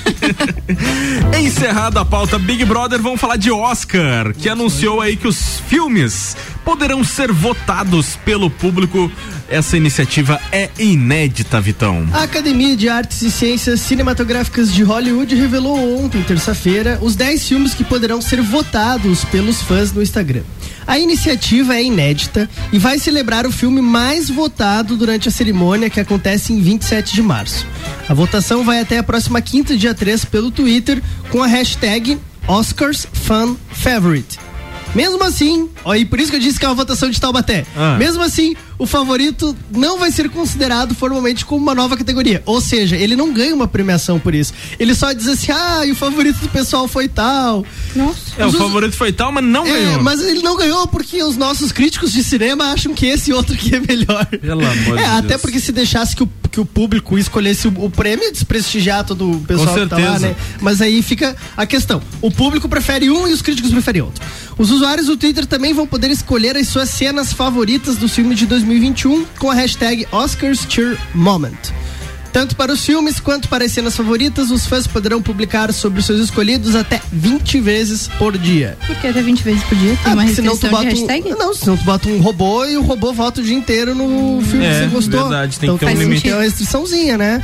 [1.33, 1.39] É.
[1.41, 6.37] Encerrada a pauta Big Brother, vamos falar de Oscar, que anunciou aí que os filmes
[6.65, 9.11] poderão ser votados pelo público.
[9.49, 12.07] Essa iniciativa é inédita, Vitão.
[12.13, 17.75] A Academia de Artes e Ciências Cinematográficas de Hollywood revelou ontem, terça-feira, os 10 filmes
[17.75, 20.43] que poderão ser votados pelos fãs no Instagram.
[20.87, 26.01] A iniciativa é inédita e vai celebrar o filme mais votado durante a cerimônia que
[26.01, 27.67] acontece em 27 de março.
[28.09, 32.19] A votação vai até a próxima quinta, dia 3, pelo Twitter, com a hashtag
[32.49, 34.52] OscarsFanFavorite.
[34.95, 37.65] Mesmo assim, ó, e por isso que eu disse que é uma votação de Taubaté.
[37.77, 37.97] Ah.
[37.99, 42.43] Mesmo assim, o favorito não vai ser considerado formalmente como uma nova categoria.
[42.47, 44.53] Ou seja, ele não ganha uma premiação por isso.
[44.79, 47.65] Ele só diz assim: ah, e o favorito do pessoal foi tal.
[47.95, 48.21] Nossa.
[48.39, 50.03] É, o Os- favorito foi tal, mas não É, ganhou.
[50.03, 53.75] mas ele não ganhou porque os nossos críticos de cinema acham que esse outro aqui
[53.75, 54.27] é melhor.
[54.27, 55.41] Pelo amor É, de até Deus.
[55.43, 59.31] porque se deixasse que o, que o público escolhesse o, o prêmio, ia desprestigiar todo
[59.31, 60.29] o pessoal que tá lá, certeza.
[60.29, 60.37] né?
[60.61, 62.03] Mas aí fica a questão.
[62.21, 64.23] O público prefere um e os críticos preferem outro.
[64.59, 68.47] Os usuários do Twitter também vão poder escolher as suas cenas favoritas do filme de
[68.65, 71.53] 2021 com a hashtag OscarsCheerMoment.
[72.33, 76.07] Tanto para os filmes quanto para as cenas favoritas, os fãs poderão publicar sobre os
[76.07, 78.79] seus escolhidos até 20 vezes por dia.
[78.87, 79.99] Por que até 20 vezes por dia?
[80.03, 81.31] Tem Ah, uma senão tu bota hashtag?
[81.31, 84.41] um, não, senão tu bota um robô e o robô volta o dia inteiro no
[84.43, 85.21] filme É, que você gostou.
[85.29, 86.23] verdade, tem então que ter um tem limite.
[86.23, 87.43] ter uma restriçãozinha, né?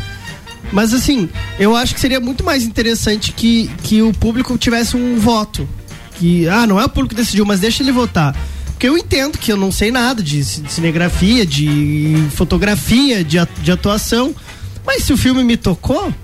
[0.73, 1.28] Mas assim,
[1.59, 5.69] eu acho que seria muito mais interessante que, que o público tivesse um voto.
[6.19, 8.35] Que, ah, não é o público que decidiu, mas deixa ele votar.
[8.78, 13.72] Porque eu entendo que eu não sei nada de ci- cinegrafia, de fotografia, de, de
[13.72, 14.32] atuação.
[14.86, 16.14] Mas se o filme me tocou,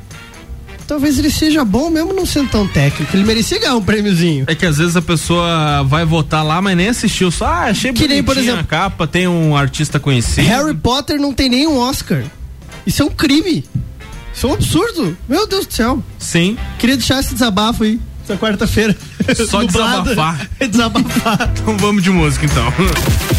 [0.86, 3.16] talvez ele seja bom mesmo não sendo tão técnico.
[3.16, 4.44] Ele merecia ganhar um prêmiozinho.
[4.46, 7.28] É que às vezes a pessoa vai votar lá, mas nem assistiu.
[7.32, 10.46] Só, ah, achei Que nem, por exemplo, a capa, tem um artista conhecido.
[10.46, 12.22] Harry Potter não tem nenhum Oscar.
[12.86, 13.64] Isso é um crime.
[14.32, 15.16] Isso é um absurdo.
[15.28, 16.00] Meu Deus do céu.
[16.20, 16.56] Sim.
[16.78, 18.96] Queria deixar esse desabafo aí, essa quarta-feira.
[19.48, 20.02] Só Nublada.
[20.02, 20.48] desabafar.
[20.68, 21.50] desabafar.
[21.52, 22.64] Então vamos de música então.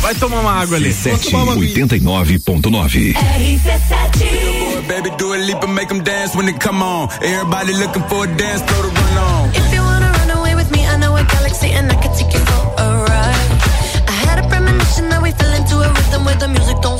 [0.01, 0.93] Vai tomar uma água ali.
[0.93, 3.13] 89.9.
[4.87, 7.09] Baby, do a leap and make them dance when they come on.
[7.21, 9.49] Everybody looking for a dance, throw the run on.
[9.49, 12.31] If you wanna run away with me, I know a galaxy and I can take
[12.31, 13.49] you for a ride.
[14.07, 16.99] I had a premonition that we fell into a rhythm where the music don't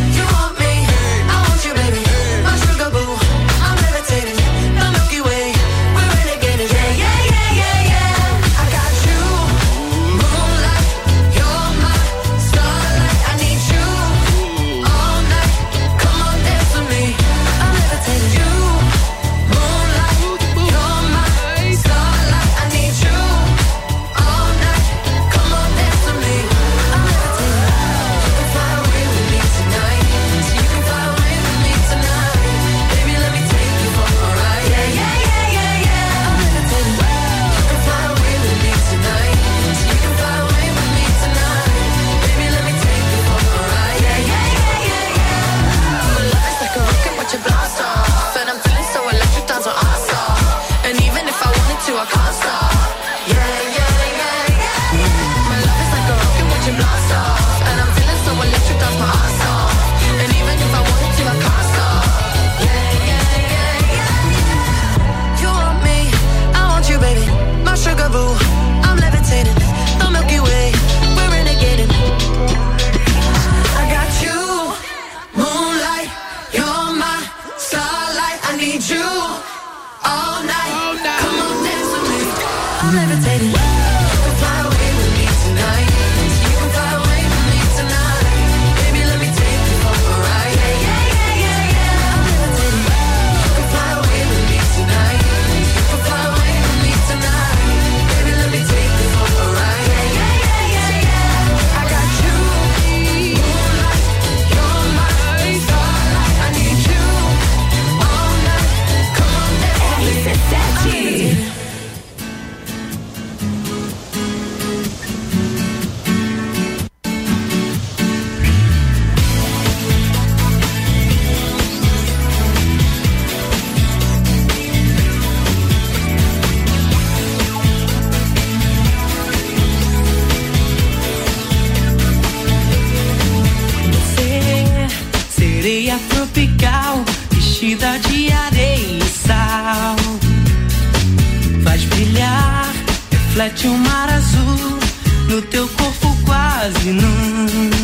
[143.41, 144.79] Reflete o mar azul
[145.27, 147.80] no teu corpo quase nu.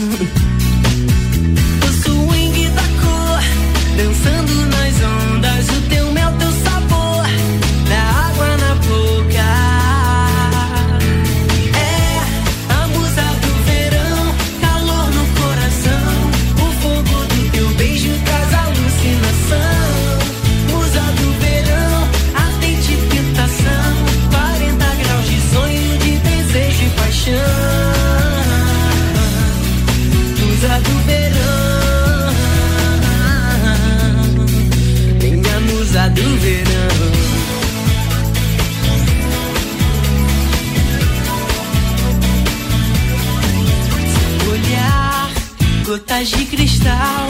[46.18, 47.28] Gotas de cristal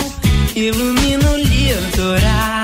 [0.56, 2.57] ilumina o litoral.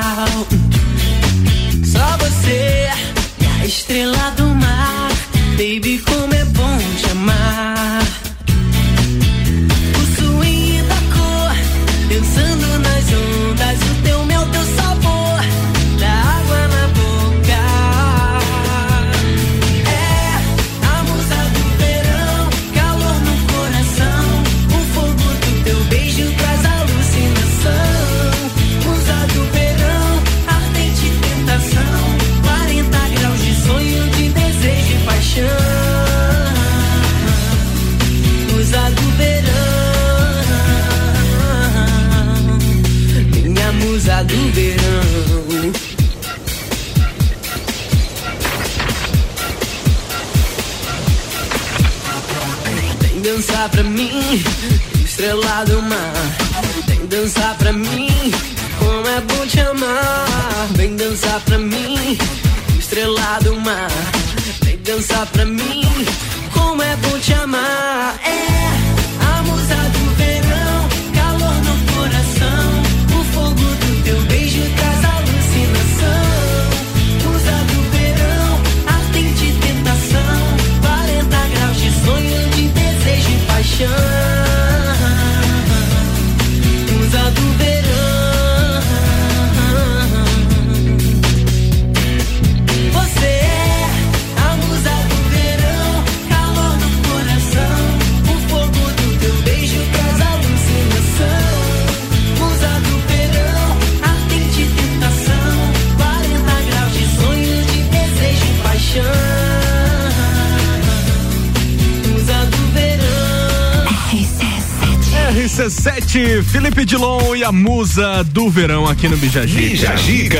[116.54, 119.60] Felipe Dilon e a musa do verão aqui no Bijagica.
[119.70, 120.40] Bijagica.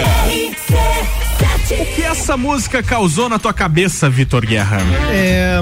[1.72, 4.78] O que essa música causou na tua cabeça, Vitor Guerra?
[5.12, 5.60] É,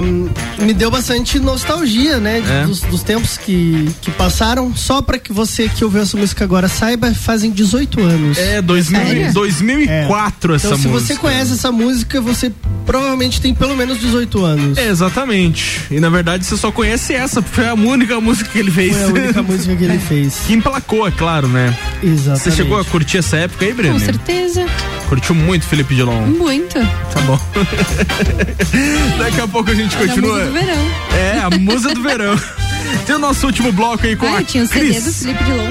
[0.62, 2.42] me deu bastante nostalgia, né?
[2.42, 2.64] de- É?
[2.66, 4.76] dos, dos tempos que, que passaram.
[4.76, 8.36] Só pra que você que ouviu essa música agora saiba, fazem 18 anos.
[8.36, 9.32] É, 2000, Sério?
[9.32, 11.14] 2004 essa então, se música.
[11.14, 12.52] você conhece essa música, você
[12.84, 14.78] provavelmente tem pelo menos 18 anos.
[14.78, 15.82] É, exatamente.
[15.90, 18.96] E na verdade você só conhece essa, porque foi a única música que ele fez.
[18.96, 20.34] Foi a única música que ele fez.
[20.46, 21.76] Que emplacou, é claro, né?
[22.02, 22.42] Exatamente.
[22.44, 23.94] Você chegou a curtir essa época aí, Breno?
[23.98, 24.66] Com certeza.
[25.08, 26.26] Curtiu muito Felipe Dilon?
[26.26, 26.74] Muito.
[26.74, 27.38] Tá bom.
[29.18, 30.38] Daqui a pouco a gente É a continua.
[30.38, 30.90] musa do verão.
[31.14, 32.40] É, a musa do verão.
[33.06, 35.04] Tem o nosso último bloco aí com Ah, a tinha o CD Cris.
[35.04, 35.70] do Felipe Dilon.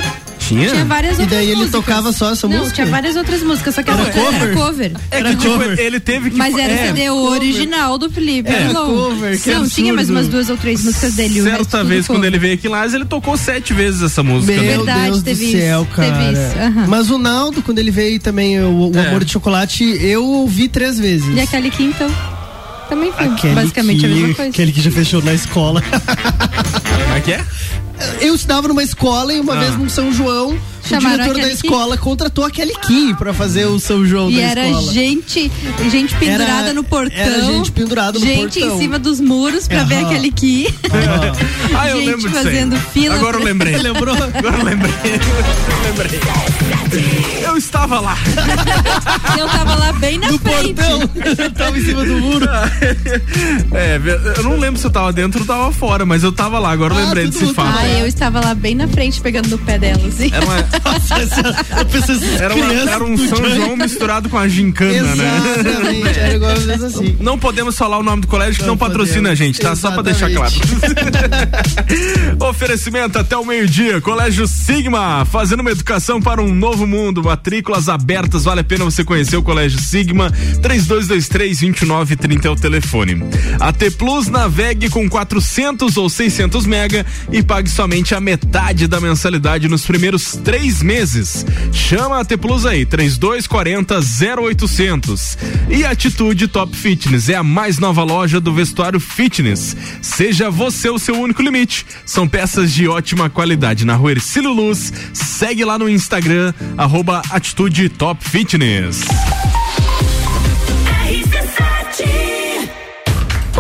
[0.55, 0.69] Tinha?
[0.69, 1.71] Tinha várias E outras daí ele músicas.
[1.81, 2.75] tocava só essa Não, música?
[2.75, 4.41] tinha várias outras músicas, só que Era era cover?
[4.41, 4.91] Era cover.
[5.11, 5.79] É Era que, tipo, cover.
[5.79, 6.37] ele teve que.
[6.37, 8.85] Mas era é, o CD original do Felipe É, Dilon.
[8.85, 10.11] cover, que Não, tinha mais absurdo.
[10.11, 11.41] umas duas ou três músicas dele.
[11.41, 12.29] Certa vez, quando cover.
[12.29, 14.51] ele veio aqui em Lages, ele tocou sete vezes essa música.
[14.53, 14.69] Meu né?
[14.77, 16.11] Verdade, Deus teve do céu, isso, cara.
[16.11, 16.85] teve isso, aham.
[16.87, 19.07] Mas o Naldo, quando ele veio também, o, o É.
[19.07, 21.35] Amor de Chocolate, eu ouvi três vezes.
[21.35, 22.09] E a Kelly Key, então?
[22.89, 24.49] Também foi Aquele basicamente que, a mesma coisa.
[24.51, 25.81] Aquele que já fechou na escola.
[25.81, 27.45] Como é que é?
[28.19, 29.59] Eu estudava numa escola e uma Ah.
[29.59, 30.57] vez no São João,
[30.91, 34.35] Chamaram o diretor da escola contratou a Kelly Key pra fazer o São João E
[34.35, 34.93] da era escola.
[34.93, 35.51] gente,
[35.89, 37.17] gente pendurada Era- no portão.
[37.17, 38.75] era gente pendurada no gente portão.
[38.77, 40.05] em cima dos muros pra ver Aham.
[40.07, 40.67] aquele Key.
[41.73, 42.43] Ah, eu gente lembro disso aí.
[42.43, 43.15] fazendo fila.
[43.15, 43.77] Agora eu lembrei.
[43.77, 44.13] Lembrou?
[44.15, 44.91] Agora eu lembrei.
[45.03, 46.19] Eu lembrei.
[47.45, 48.17] Eu estava lá.
[49.37, 50.73] Eu tava lá bem na No frente.
[50.73, 51.07] portão.
[51.55, 52.45] Tava em cima do muro.
[53.73, 53.99] É,
[54.37, 56.93] eu não lembro se eu tava dentro ou tava fora, mas eu tava lá, agora
[56.93, 57.77] eu Ah, lembrei desse fato.
[57.79, 60.29] Ah, eu estava lá bem na frente, pegando no pé dela, assim.
[60.33, 60.55] Era, uma,
[61.77, 63.55] eu pensei, essas era, uma- era um São.
[63.55, 65.25] João misturado com a gincana, né?
[65.59, 67.17] Exatamente, era igual às vezes assim.
[67.19, 69.75] Não podemos falar o nome do colégio que não, Não patrocina a gente, tá?
[69.75, 70.53] Só pra deixar claro.
[72.49, 78.43] Oferecimento até o meio-dia, Colégio Sigma, fazendo uma educação para um novo mundo, matrículas abertas,
[78.45, 80.31] vale a pena você conhecer o Colégio Sigma,
[80.61, 83.21] 3223-2930 é o telefone.
[83.59, 89.67] AT Plus navegue com 400 ou 600 mega e pague somente a metade da mensalidade
[89.67, 91.43] nos primeiros três meses.
[91.71, 93.99] Chama a AT Plus aí, 3240
[94.37, 95.37] 0800.
[95.69, 99.75] E Atitude Top Fitness é a mais nova loja do vestuário fitness.
[100.03, 101.87] Seja você o seu único limite.
[102.05, 104.93] São peças de ótima qualidade na rua Ercílio Luz.
[105.13, 109.01] Segue lá no Instagram, arroba Atitude Top Fitness.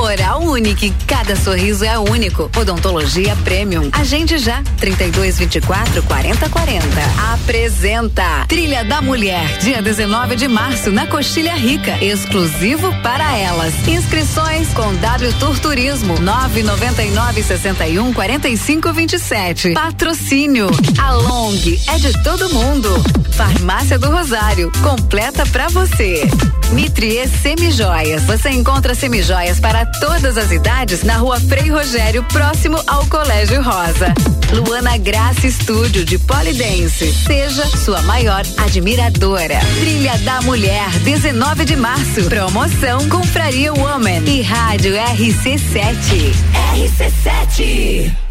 [0.01, 2.49] Oral Unique, cada sorriso é único.
[2.57, 3.89] Odontologia Premium.
[3.91, 6.85] Agende já, 32 24 40 40.
[7.33, 13.73] Apresenta Trilha da Mulher, dia 19 de março, na Coxilha Rica, exclusivo para elas.
[13.87, 19.73] Inscrições com W Tour Turismo, 999 61 45 27.
[19.73, 20.67] Patrocínio.
[20.99, 21.51] A Long
[21.87, 22.89] é de todo mundo.
[23.31, 26.27] Farmácia do Rosário, completa pra você.
[26.71, 28.23] Mitrie Semijoias.
[28.23, 34.13] Você encontra semijoias para todas as idades na rua Frei Rogério, próximo ao Colégio Rosa.
[34.53, 37.13] Luana Graça Estúdio de Polidense.
[37.25, 39.59] Seja sua maior admiradora.
[39.79, 42.23] Trilha da Mulher, 19 de março.
[42.25, 46.33] Promoção Compraria Woman e Rádio RC7.
[46.75, 48.30] RC7.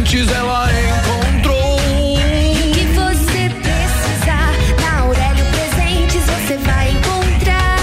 [0.00, 1.76] antes ela encontrou.
[1.76, 7.76] O que você precisar, na Aurélio Presentes você vai encontrar.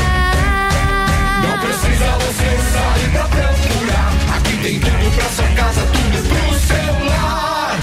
[1.43, 4.13] Não precisa você sair pra procurar.
[4.35, 7.77] Aqui tem tudo pra sua casa, tudo pro seu lar.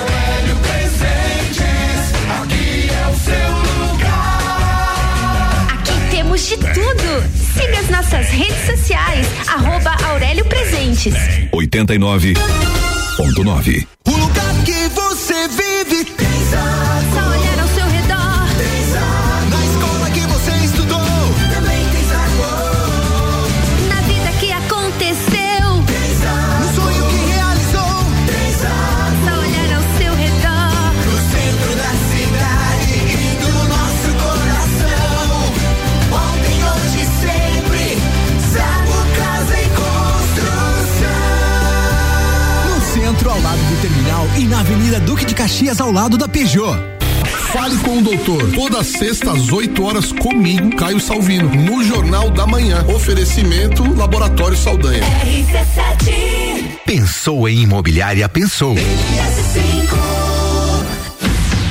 [0.00, 3.50] Aurélio Presentes, aqui é o seu
[3.86, 5.66] lugar.
[5.74, 7.24] Aqui temos de tudo.
[7.54, 11.14] Siga as nossas redes sociais, arroba Aurélio Presentes.
[11.52, 12.34] 89
[13.16, 13.95] 101,9.
[44.38, 46.76] E na Avenida Duque de Caxias, ao lado da Peugeot.
[47.52, 48.50] Fale com o doutor.
[48.52, 52.84] Toda sexta às 8 horas comigo, Caio Salvino, no Jornal da Manhã.
[52.86, 55.02] Oferecimento Laboratório Saldanha.
[56.84, 58.28] Pensou em imobiliária?
[58.28, 58.74] Pensou.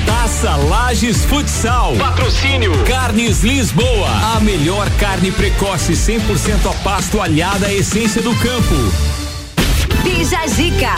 [0.04, 1.94] Taça Lages Futsal.
[1.96, 2.72] Patrocínio.
[2.84, 4.10] Carnes Lisboa.
[4.36, 9.15] A melhor carne precoce 100% a pasto alhada à essência do campo.
[10.06, 10.38] Bija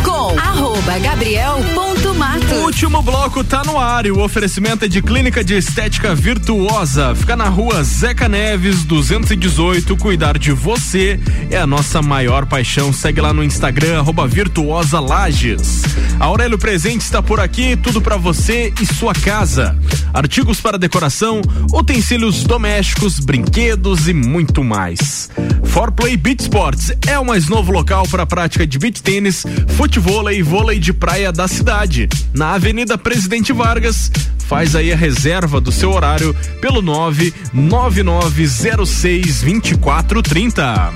[0.05, 2.55] com arroba gabriel.mato.
[2.57, 7.15] Último bloco tá no ar e o oferecimento é de Clínica de Estética Virtuosa.
[7.15, 9.97] Fica na rua Zeca Neves, 218.
[9.97, 11.19] Cuidar de você
[11.51, 12.93] é a nossa maior paixão.
[12.93, 15.83] Segue lá no Instagram, arroba Virtuosa Lages.
[16.21, 19.79] Aurélio Presente está por aqui, tudo para você e sua casa.
[20.13, 21.41] Artigos para decoração,
[21.73, 25.31] utensílios domésticos, brinquedos e muito mais.
[25.65, 29.45] For Play Beach Sports é o mais novo local para prática de beach tênis,
[29.77, 32.09] futebol e vôlei de praia da cidade.
[32.35, 34.11] Na Avenida Presidente Vargas,
[34.47, 40.93] faz aí a reserva do seu horário pelo 99906 2430.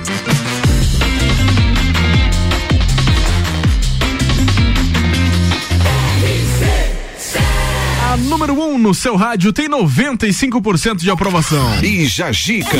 [8.12, 11.82] A número 1 um no seu rádio tem 95% de aprovação.
[11.82, 12.76] E Jajica.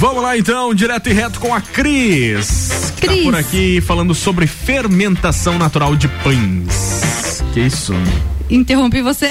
[0.00, 2.90] Vamos lá então, direto e reto com a Cris.
[2.96, 3.18] Que Cris.
[3.18, 7.44] tá por aqui falando sobre fermentação natural de pães.
[7.52, 7.92] Que isso?
[8.50, 9.30] Interrompi você.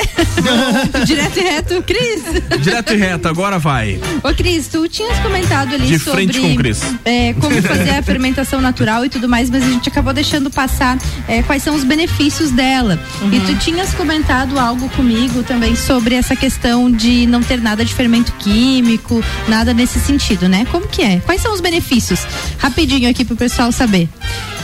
[1.06, 1.84] Direto e reto.
[1.84, 2.24] Cris.
[2.62, 4.00] Direto e reto, agora vai.
[4.24, 6.82] Ô, Cris, tu tinhas comentado ali De sobre frente com o Cris.
[7.06, 10.98] é, como fazer a fermentação natural e tudo mais, mas a gente acabou deixando passar
[11.28, 13.00] é, quais são os benefícios dela.
[13.32, 17.94] E tu tinhas comentado algo comigo também sobre essa questão de não ter nada de
[17.94, 20.66] fermento químico, nada nesse sentido, né?
[20.72, 21.20] Como que é?
[21.26, 22.22] Quais são os benefícios?
[22.58, 24.08] Rapidinho aqui pro pessoal saber.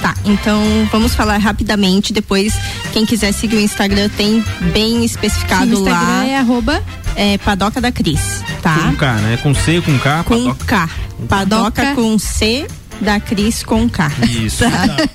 [0.02, 0.62] Tá, então
[0.92, 2.14] vamos falar rapidamente.
[2.14, 2.54] Depois,
[2.94, 4.44] quem quiser seguir o Instagram, tem
[4.74, 6.26] bem especificado Sim, o Instagram lá.
[6.26, 6.84] é arroba
[7.16, 8.76] é, Padoca da Cris, tá?
[8.76, 9.40] Com K, né?
[9.42, 10.66] Com C, com K, Com padoca.
[10.66, 10.90] K.
[11.28, 12.68] Padoca com C
[13.02, 14.12] da Cris com K.
[14.30, 14.64] Isso.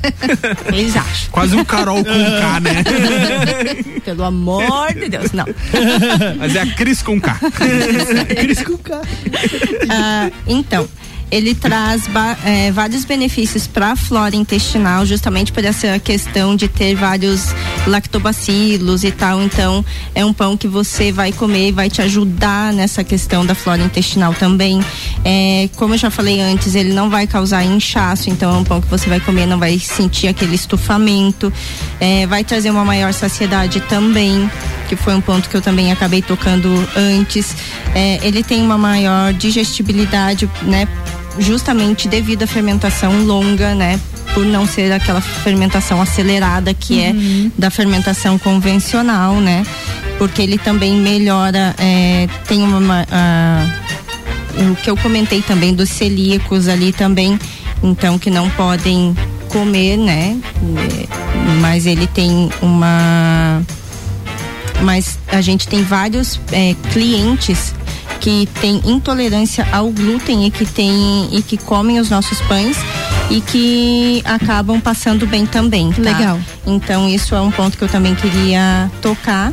[0.72, 1.30] Eles acham.
[1.30, 2.84] Quase um Carol com K, né?
[4.04, 5.46] Pelo amor de Deus, não.
[6.38, 7.38] Mas é a Cris com K.
[8.28, 9.00] Cris com K.
[9.88, 10.88] Ah, então,
[11.30, 12.02] ele traz
[12.44, 17.54] é, vários benefícios para a flora intestinal, justamente por essa questão de ter vários
[17.86, 19.42] lactobacilos e tal.
[19.42, 19.84] Então,
[20.14, 23.82] é um pão que você vai comer e vai te ajudar nessa questão da flora
[23.82, 24.80] intestinal também.
[25.24, 28.80] É, como eu já falei antes, ele não vai causar inchaço, então é um pão
[28.80, 31.52] que você vai comer, não vai sentir aquele estufamento.
[32.00, 34.50] É, vai trazer uma maior saciedade também,
[34.88, 37.54] que foi um ponto que eu também acabei tocando antes.
[37.94, 40.86] É, ele tem uma maior digestibilidade, né?
[41.38, 44.00] Justamente devido à fermentação longa, né?
[44.34, 47.12] Por não ser aquela fermentação acelerada que é
[47.58, 49.64] da fermentação convencional, né?
[50.18, 52.80] Porque ele também melhora, é, tem uma.
[52.80, 53.66] ma- a-
[54.70, 57.38] o que eu comentei também dos celíacos ali também,
[57.82, 59.16] então que não podem
[59.48, 60.36] comer, né?
[60.78, 63.62] É, Mas ele tem uma.
[64.82, 67.74] Mas a gente tem vários é, clientes
[68.20, 72.76] que têm intolerância ao glúten e que tem e que comem os nossos pães
[73.30, 75.90] e que acabam passando bem também.
[75.92, 76.02] tá?
[76.02, 76.40] Legal.
[76.66, 79.52] Então isso é um ponto que eu também queria tocar.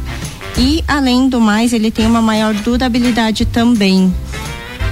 [0.58, 4.14] E além do mais, ele tem uma maior durabilidade também.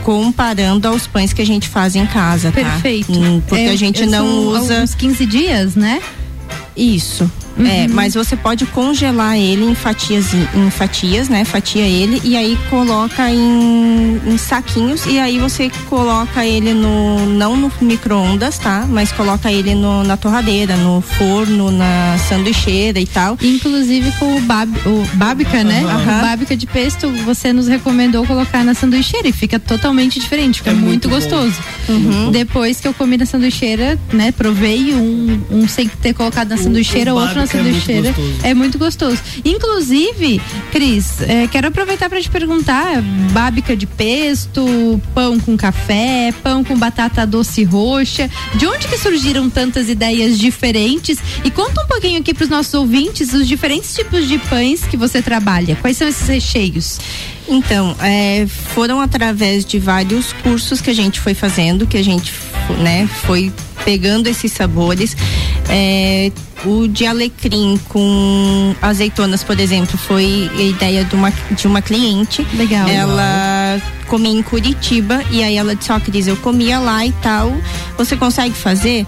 [0.03, 2.55] Comparando aos pães que a gente faz em casa, tá?
[2.61, 3.11] Perfeito.
[3.11, 4.83] Hum, Porque É, a gente não usa.
[4.83, 5.99] Uns 15 dias, né?
[6.77, 7.29] Isso.
[7.57, 11.45] É, mas você pode congelar ele em fatias, em fatias, né?
[11.45, 17.55] Fatia ele e aí coloca em, em saquinhos e aí você coloca ele no não
[17.55, 18.85] no micro-ondas, tá?
[18.87, 23.37] Mas coloca ele no, na torradeira, no forno, na sanduicheira e tal.
[23.41, 25.83] Inclusive com o, bab, o babica, né?
[25.83, 26.19] Aham.
[26.19, 30.71] O babica de pesto, você nos recomendou colocar na sanduicheira e fica totalmente diferente, fica
[30.71, 31.15] muito, muito bom.
[31.15, 31.55] gostoso.
[31.87, 32.31] Uhum.
[32.31, 34.31] Depois que eu comi na sanduicheira, né?
[34.31, 38.11] Provei um, um sem ter colocado na sanduicheira, o outro na babica é muito sanduicheira.
[38.11, 38.39] gostoso.
[38.43, 39.21] É muito gostoso.
[39.43, 40.41] Inclusive,
[40.71, 43.01] Cris, eh, quero aproveitar para te perguntar:
[43.31, 48.29] babica de pesto, pão com café, pão com batata doce roxa.
[48.55, 51.17] De onde que surgiram tantas ideias diferentes?
[51.43, 54.97] E conta um pouquinho aqui para os nossos ouvintes os diferentes tipos de pães que
[54.97, 55.75] você trabalha.
[55.81, 56.99] Quais são esses recheios?
[57.47, 62.33] Então, é, foram através de vários cursos que a gente foi fazendo, que a gente
[62.79, 63.51] né, foi
[63.83, 65.15] pegando esses sabores.
[65.69, 66.31] É,
[66.65, 72.45] o de alecrim com azeitonas, por exemplo, foi a ideia de uma, de uma cliente.
[72.53, 72.87] Legal.
[72.87, 77.53] Ela comia em Curitiba e aí ela disse, ó, Cris, eu comia lá e tal.
[77.97, 79.05] Você consegue fazer?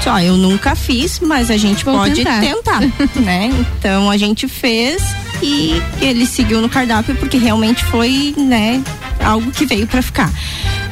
[0.00, 2.40] Só, eu nunca fiz, mas a gente Vou pode tentar.
[2.40, 2.80] tentar,
[3.20, 3.50] né?
[3.78, 5.02] Então a gente fez
[5.42, 8.82] e ele seguiu no cardápio porque realmente foi, né,
[9.24, 10.32] algo que veio para ficar.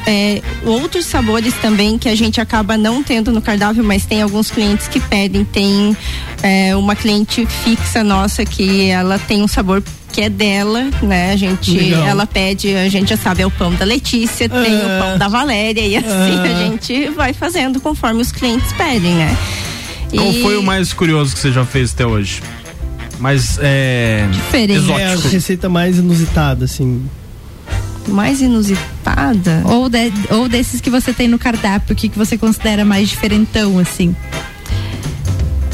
[0.07, 4.51] É, outros sabores também que a gente acaba não tendo no cardápio, mas tem alguns
[4.51, 5.43] clientes que pedem.
[5.43, 5.97] Tem
[6.43, 11.31] é, uma cliente fixa nossa que ela tem um sabor que é dela, né?
[11.33, 12.07] A gente, Legal.
[12.07, 15.27] ela pede, a gente já sabe, é o pão da Letícia, tem o pão da
[15.27, 16.07] Valéria e assim
[16.39, 16.63] a Ah.
[16.67, 19.35] gente vai fazendo conforme os clientes pedem, né?
[20.13, 22.41] Qual E- foi o mais curioso que você já fez até hoje?
[23.19, 24.91] Mais é, Diferente.
[24.91, 25.29] É a exótico.
[25.33, 27.03] receita mais inusitada, assim.
[28.07, 29.61] Mais inusitada?
[29.65, 33.09] Ou, de- ou desses que você tem no cardápio, o que, que você considera mais
[33.09, 34.15] diferentão, assim?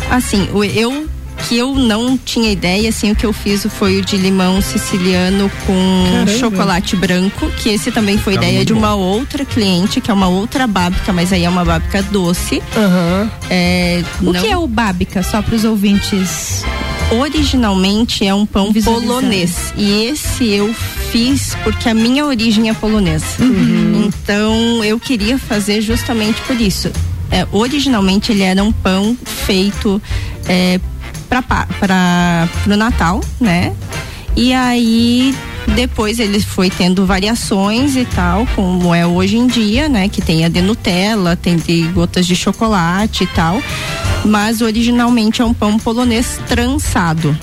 [0.10, 1.08] Assim, o- eu
[1.48, 5.50] que eu não tinha ideia, assim, o que eu fiz foi o de limão siciliano
[5.66, 6.32] com Caramba.
[6.38, 8.80] chocolate branco, que esse também foi Fica ideia de bom.
[8.80, 12.62] uma outra cliente, que é uma outra bábica, mas aí é uma bábica doce.
[13.50, 16.64] É, O não- que é o bábica, só para os ouvintes?
[17.12, 20.74] Originalmente é um pão polonês e esse eu
[21.12, 23.26] fiz porque a minha origem é polonesa.
[24.06, 26.92] Então eu queria fazer justamente por isso.
[27.30, 30.02] É, originalmente ele era um pão feito
[30.48, 30.80] é,
[31.30, 33.74] para o Natal, né?
[34.36, 35.36] E aí
[35.76, 40.10] depois ele foi tendo variações e tal, como é hoje em dia, né?
[40.10, 43.62] Que tem a de Nutella, tem de gotas de chocolate e tal.
[44.24, 47.36] Mas originalmente é um pão polonês trançado.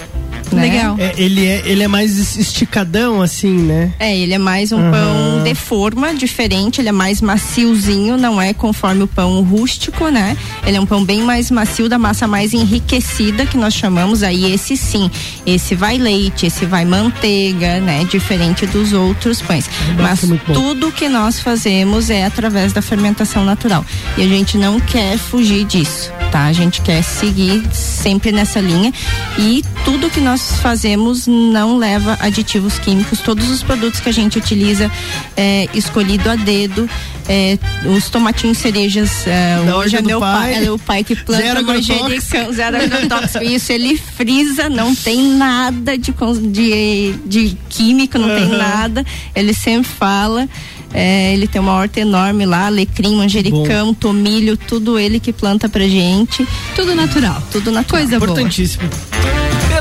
[0.55, 0.63] Né?
[0.63, 0.97] Legal.
[0.99, 3.93] É, ele, é, ele é mais esticadão, assim, né?
[3.99, 4.91] É, ele é mais um Aham.
[4.91, 10.37] pão de forma diferente, ele é mais maciozinho, não é conforme o pão rústico, né?
[10.67, 14.23] Ele é um pão bem mais macio, da massa mais enriquecida, que nós chamamos.
[14.23, 15.11] Aí esse sim,
[15.47, 18.05] esse vai leite, esse vai manteiga, né?
[18.05, 19.69] Diferente dos outros pães.
[19.99, 20.39] Mas é bom.
[20.53, 23.85] tudo que nós fazemos é através da fermentação natural.
[24.17, 26.47] E a gente não quer fugir disso, tá?
[26.47, 28.93] A gente quer seguir sempre nessa linha.
[29.39, 33.21] E tudo que nós fazemos não leva aditivos químicos.
[33.21, 34.91] Todos os produtos que a gente utiliza
[35.37, 36.89] é escolhido a dedo.
[37.31, 40.55] É, os tomatinhos cerejas, é, Da hoje é do meu pai.
[40.55, 42.03] pai, é o pai que planta Zero agrotóxico.
[42.03, 43.45] manjericão, zero agrotóxico.
[43.45, 46.11] Isso, ele frisa, não tem nada de,
[46.51, 48.57] de, de química, não tem Aham.
[48.57, 49.07] nada.
[49.35, 50.49] Ele sempre fala.
[50.95, 55.87] É, ele tem uma horta enorme lá, alecrim, manjericão, tomilho, tudo ele que planta pra
[55.87, 56.49] gente.
[56.75, 57.43] Tudo natural.
[57.53, 58.01] Tudo natural.
[58.01, 59.18] Coisa boa.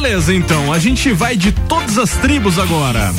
[0.08, 0.72] Beleza, então.
[0.72, 3.14] A gente vai de todas as tribos agora.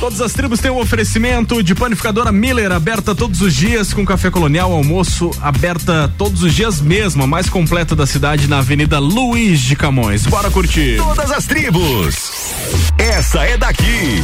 [0.00, 4.28] Todas as tribos têm um oferecimento de panificadora Miller, aberta todos os dias com café
[4.28, 9.60] colonial, almoço, aberta todos os dias mesmo, a mais completa da cidade na Avenida Luiz
[9.60, 10.26] de Camões.
[10.26, 10.96] Bora curtir.
[10.96, 12.52] Todas as tribos.
[12.98, 14.22] Essa é daqui.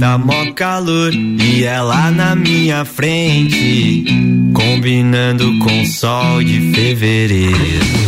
[0.00, 4.06] Tá mó calor e ela na minha frente,
[4.54, 8.07] combinando com o sol de fevereiro.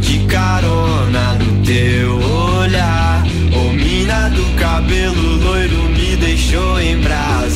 [0.00, 2.20] De carona no teu
[2.60, 3.24] olhar.
[3.54, 7.55] Ô mina do cabelo loiro me deixou em brasa.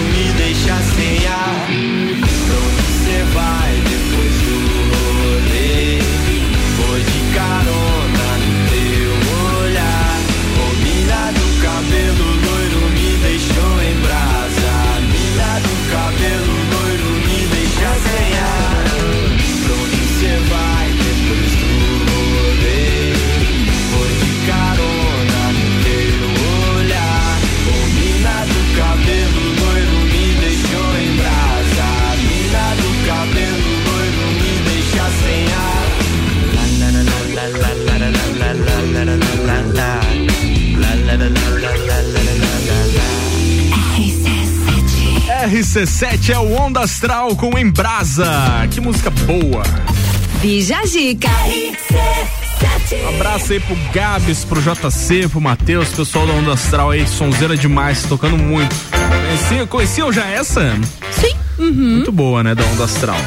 [45.71, 48.27] RC7 é o Onda Astral com Embrasa.
[48.69, 49.63] Que música boa.
[50.41, 51.29] Bija Zica.
[52.91, 57.55] Um abraço aí pro Gabs, pro JC, pro Matheus, pessoal da Onda Astral aí, sonzeira
[57.55, 58.75] demais, tocando muito.
[59.25, 60.77] Conhecia, conheciam já essa?
[61.11, 61.37] Sim.
[61.57, 61.91] Uhum.
[61.95, 63.21] Muito boa, né, da Onda Astral.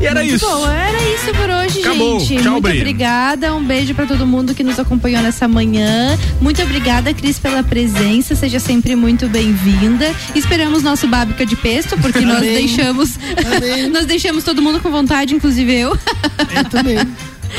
[0.00, 0.46] E era Muito isso.
[0.46, 2.20] bom, era isso por hoje, Acabou.
[2.20, 2.42] gente.
[2.42, 2.78] Tchau, Muito Bri.
[2.80, 3.54] obrigada.
[3.54, 6.18] Um beijo pra todo mundo que nos acompanhou nessa manhã.
[6.40, 8.34] Muito obrigada, Cris, pela presença.
[8.34, 10.12] Seja sempre muito bem-vinda.
[10.34, 13.18] Esperamos nosso bábica de pesto, porque nós deixamos.
[13.92, 15.96] nós deixamos todo mundo com vontade, inclusive eu.
[16.54, 16.98] Eu também.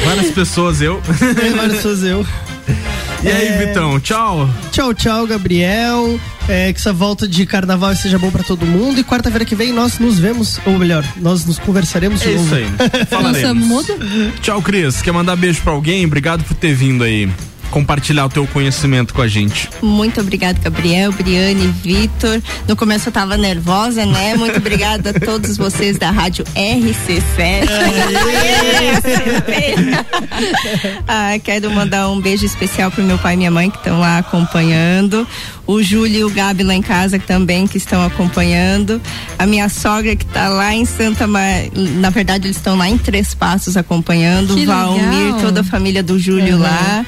[0.03, 1.02] Várias pessoas, eu.
[1.41, 2.26] É, várias pessoas eu.
[3.26, 4.48] E aí, É, Vitão, tchau.
[4.72, 6.20] Tchau, tchau, Gabriel.
[6.48, 9.00] É, que essa volta de carnaval seja bom pra todo mundo.
[9.00, 12.68] E quarta-feira que vem nós nos vemos, ou melhor, nós nos conversaremos É isso aí.
[13.10, 13.88] Falaremos.
[14.42, 15.02] Tchau, Cris.
[15.02, 16.06] Quer mandar beijo pra alguém?
[16.06, 17.28] Obrigado por ter vindo aí.
[17.72, 19.70] Compartilhar o teu conhecimento com a gente.
[19.82, 22.42] Muito obrigada, Gabriel, Briane, Vitor.
[22.68, 24.36] No começo eu tava nervosa, né?
[24.36, 27.68] Muito obrigada a todos vocês da rádio RC7.
[31.08, 34.20] ah, quero mandar um beijo especial pro meu pai e minha mãe que estão lá
[34.20, 35.28] acompanhando.
[35.68, 39.02] O Júlio e o Gabi lá em casa também que estão acompanhando.
[39.38, 41.72] A minha sogra que tá lá em Santa Maria.
[41.76, 44.54] Na verdade, eles estão lá em Três Passos acompanhando.
[44.56, 45.42] Que Valmir, legal.
[45.42, 46.62] toda a família do Júlio Uhum.
[46.62, 47.06] lá.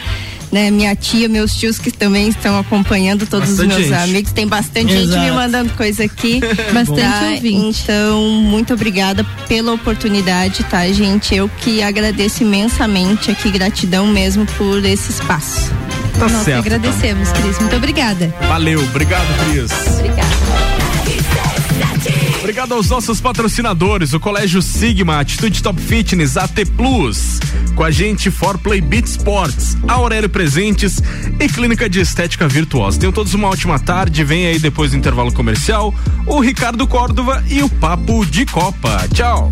[0.51, 0.71] Né?
[0.71, 4.09] Minha tia, meus tios que também estão acompanhando, todos Bastante os meus gente.
[4.09, 4.31] amigos.
[4.31, 5.25] Tem bastante gente Exato.
[5.25, 6.39] me mandando coisa aqui.
[6.73, 7.29] Bastante tá?
[7.33, 7.83] ouvinte.
[7.83, 11.35] Então, muito obrigada pela oportunidade, tá, gente?
[11.35, 15.71] Eu que agradeço imensamente aqui, gratidão mesmo por esse espaço.
[16.17, 17.59] Tá Nós certo, agradecemos, Cris.
[17.59, 18.33] Muito obrigada.
[18.47, 19.71] Valeu, obrigado, Cris.
[19.99, 20.56] Obrigada.
[22.39, 27.39] Obrigado aos nossos patrocinadores, o Colégio Sigma, Atitude Top Fitness, AT Plus,
[27.76, 31.01] com a gente For Play Beat Sports, Aurélio Presentes
[31.39, 32.99] e Clínica de Estética Virtuosa.
[32.99, 35.93] Tenham todos uma ótima tarde, vem aí depois do intervalo comercial,
[36.26, 39.07] o Ricardo Córdova e o Papo de Copa.
[39.14, 39.51] Tchau.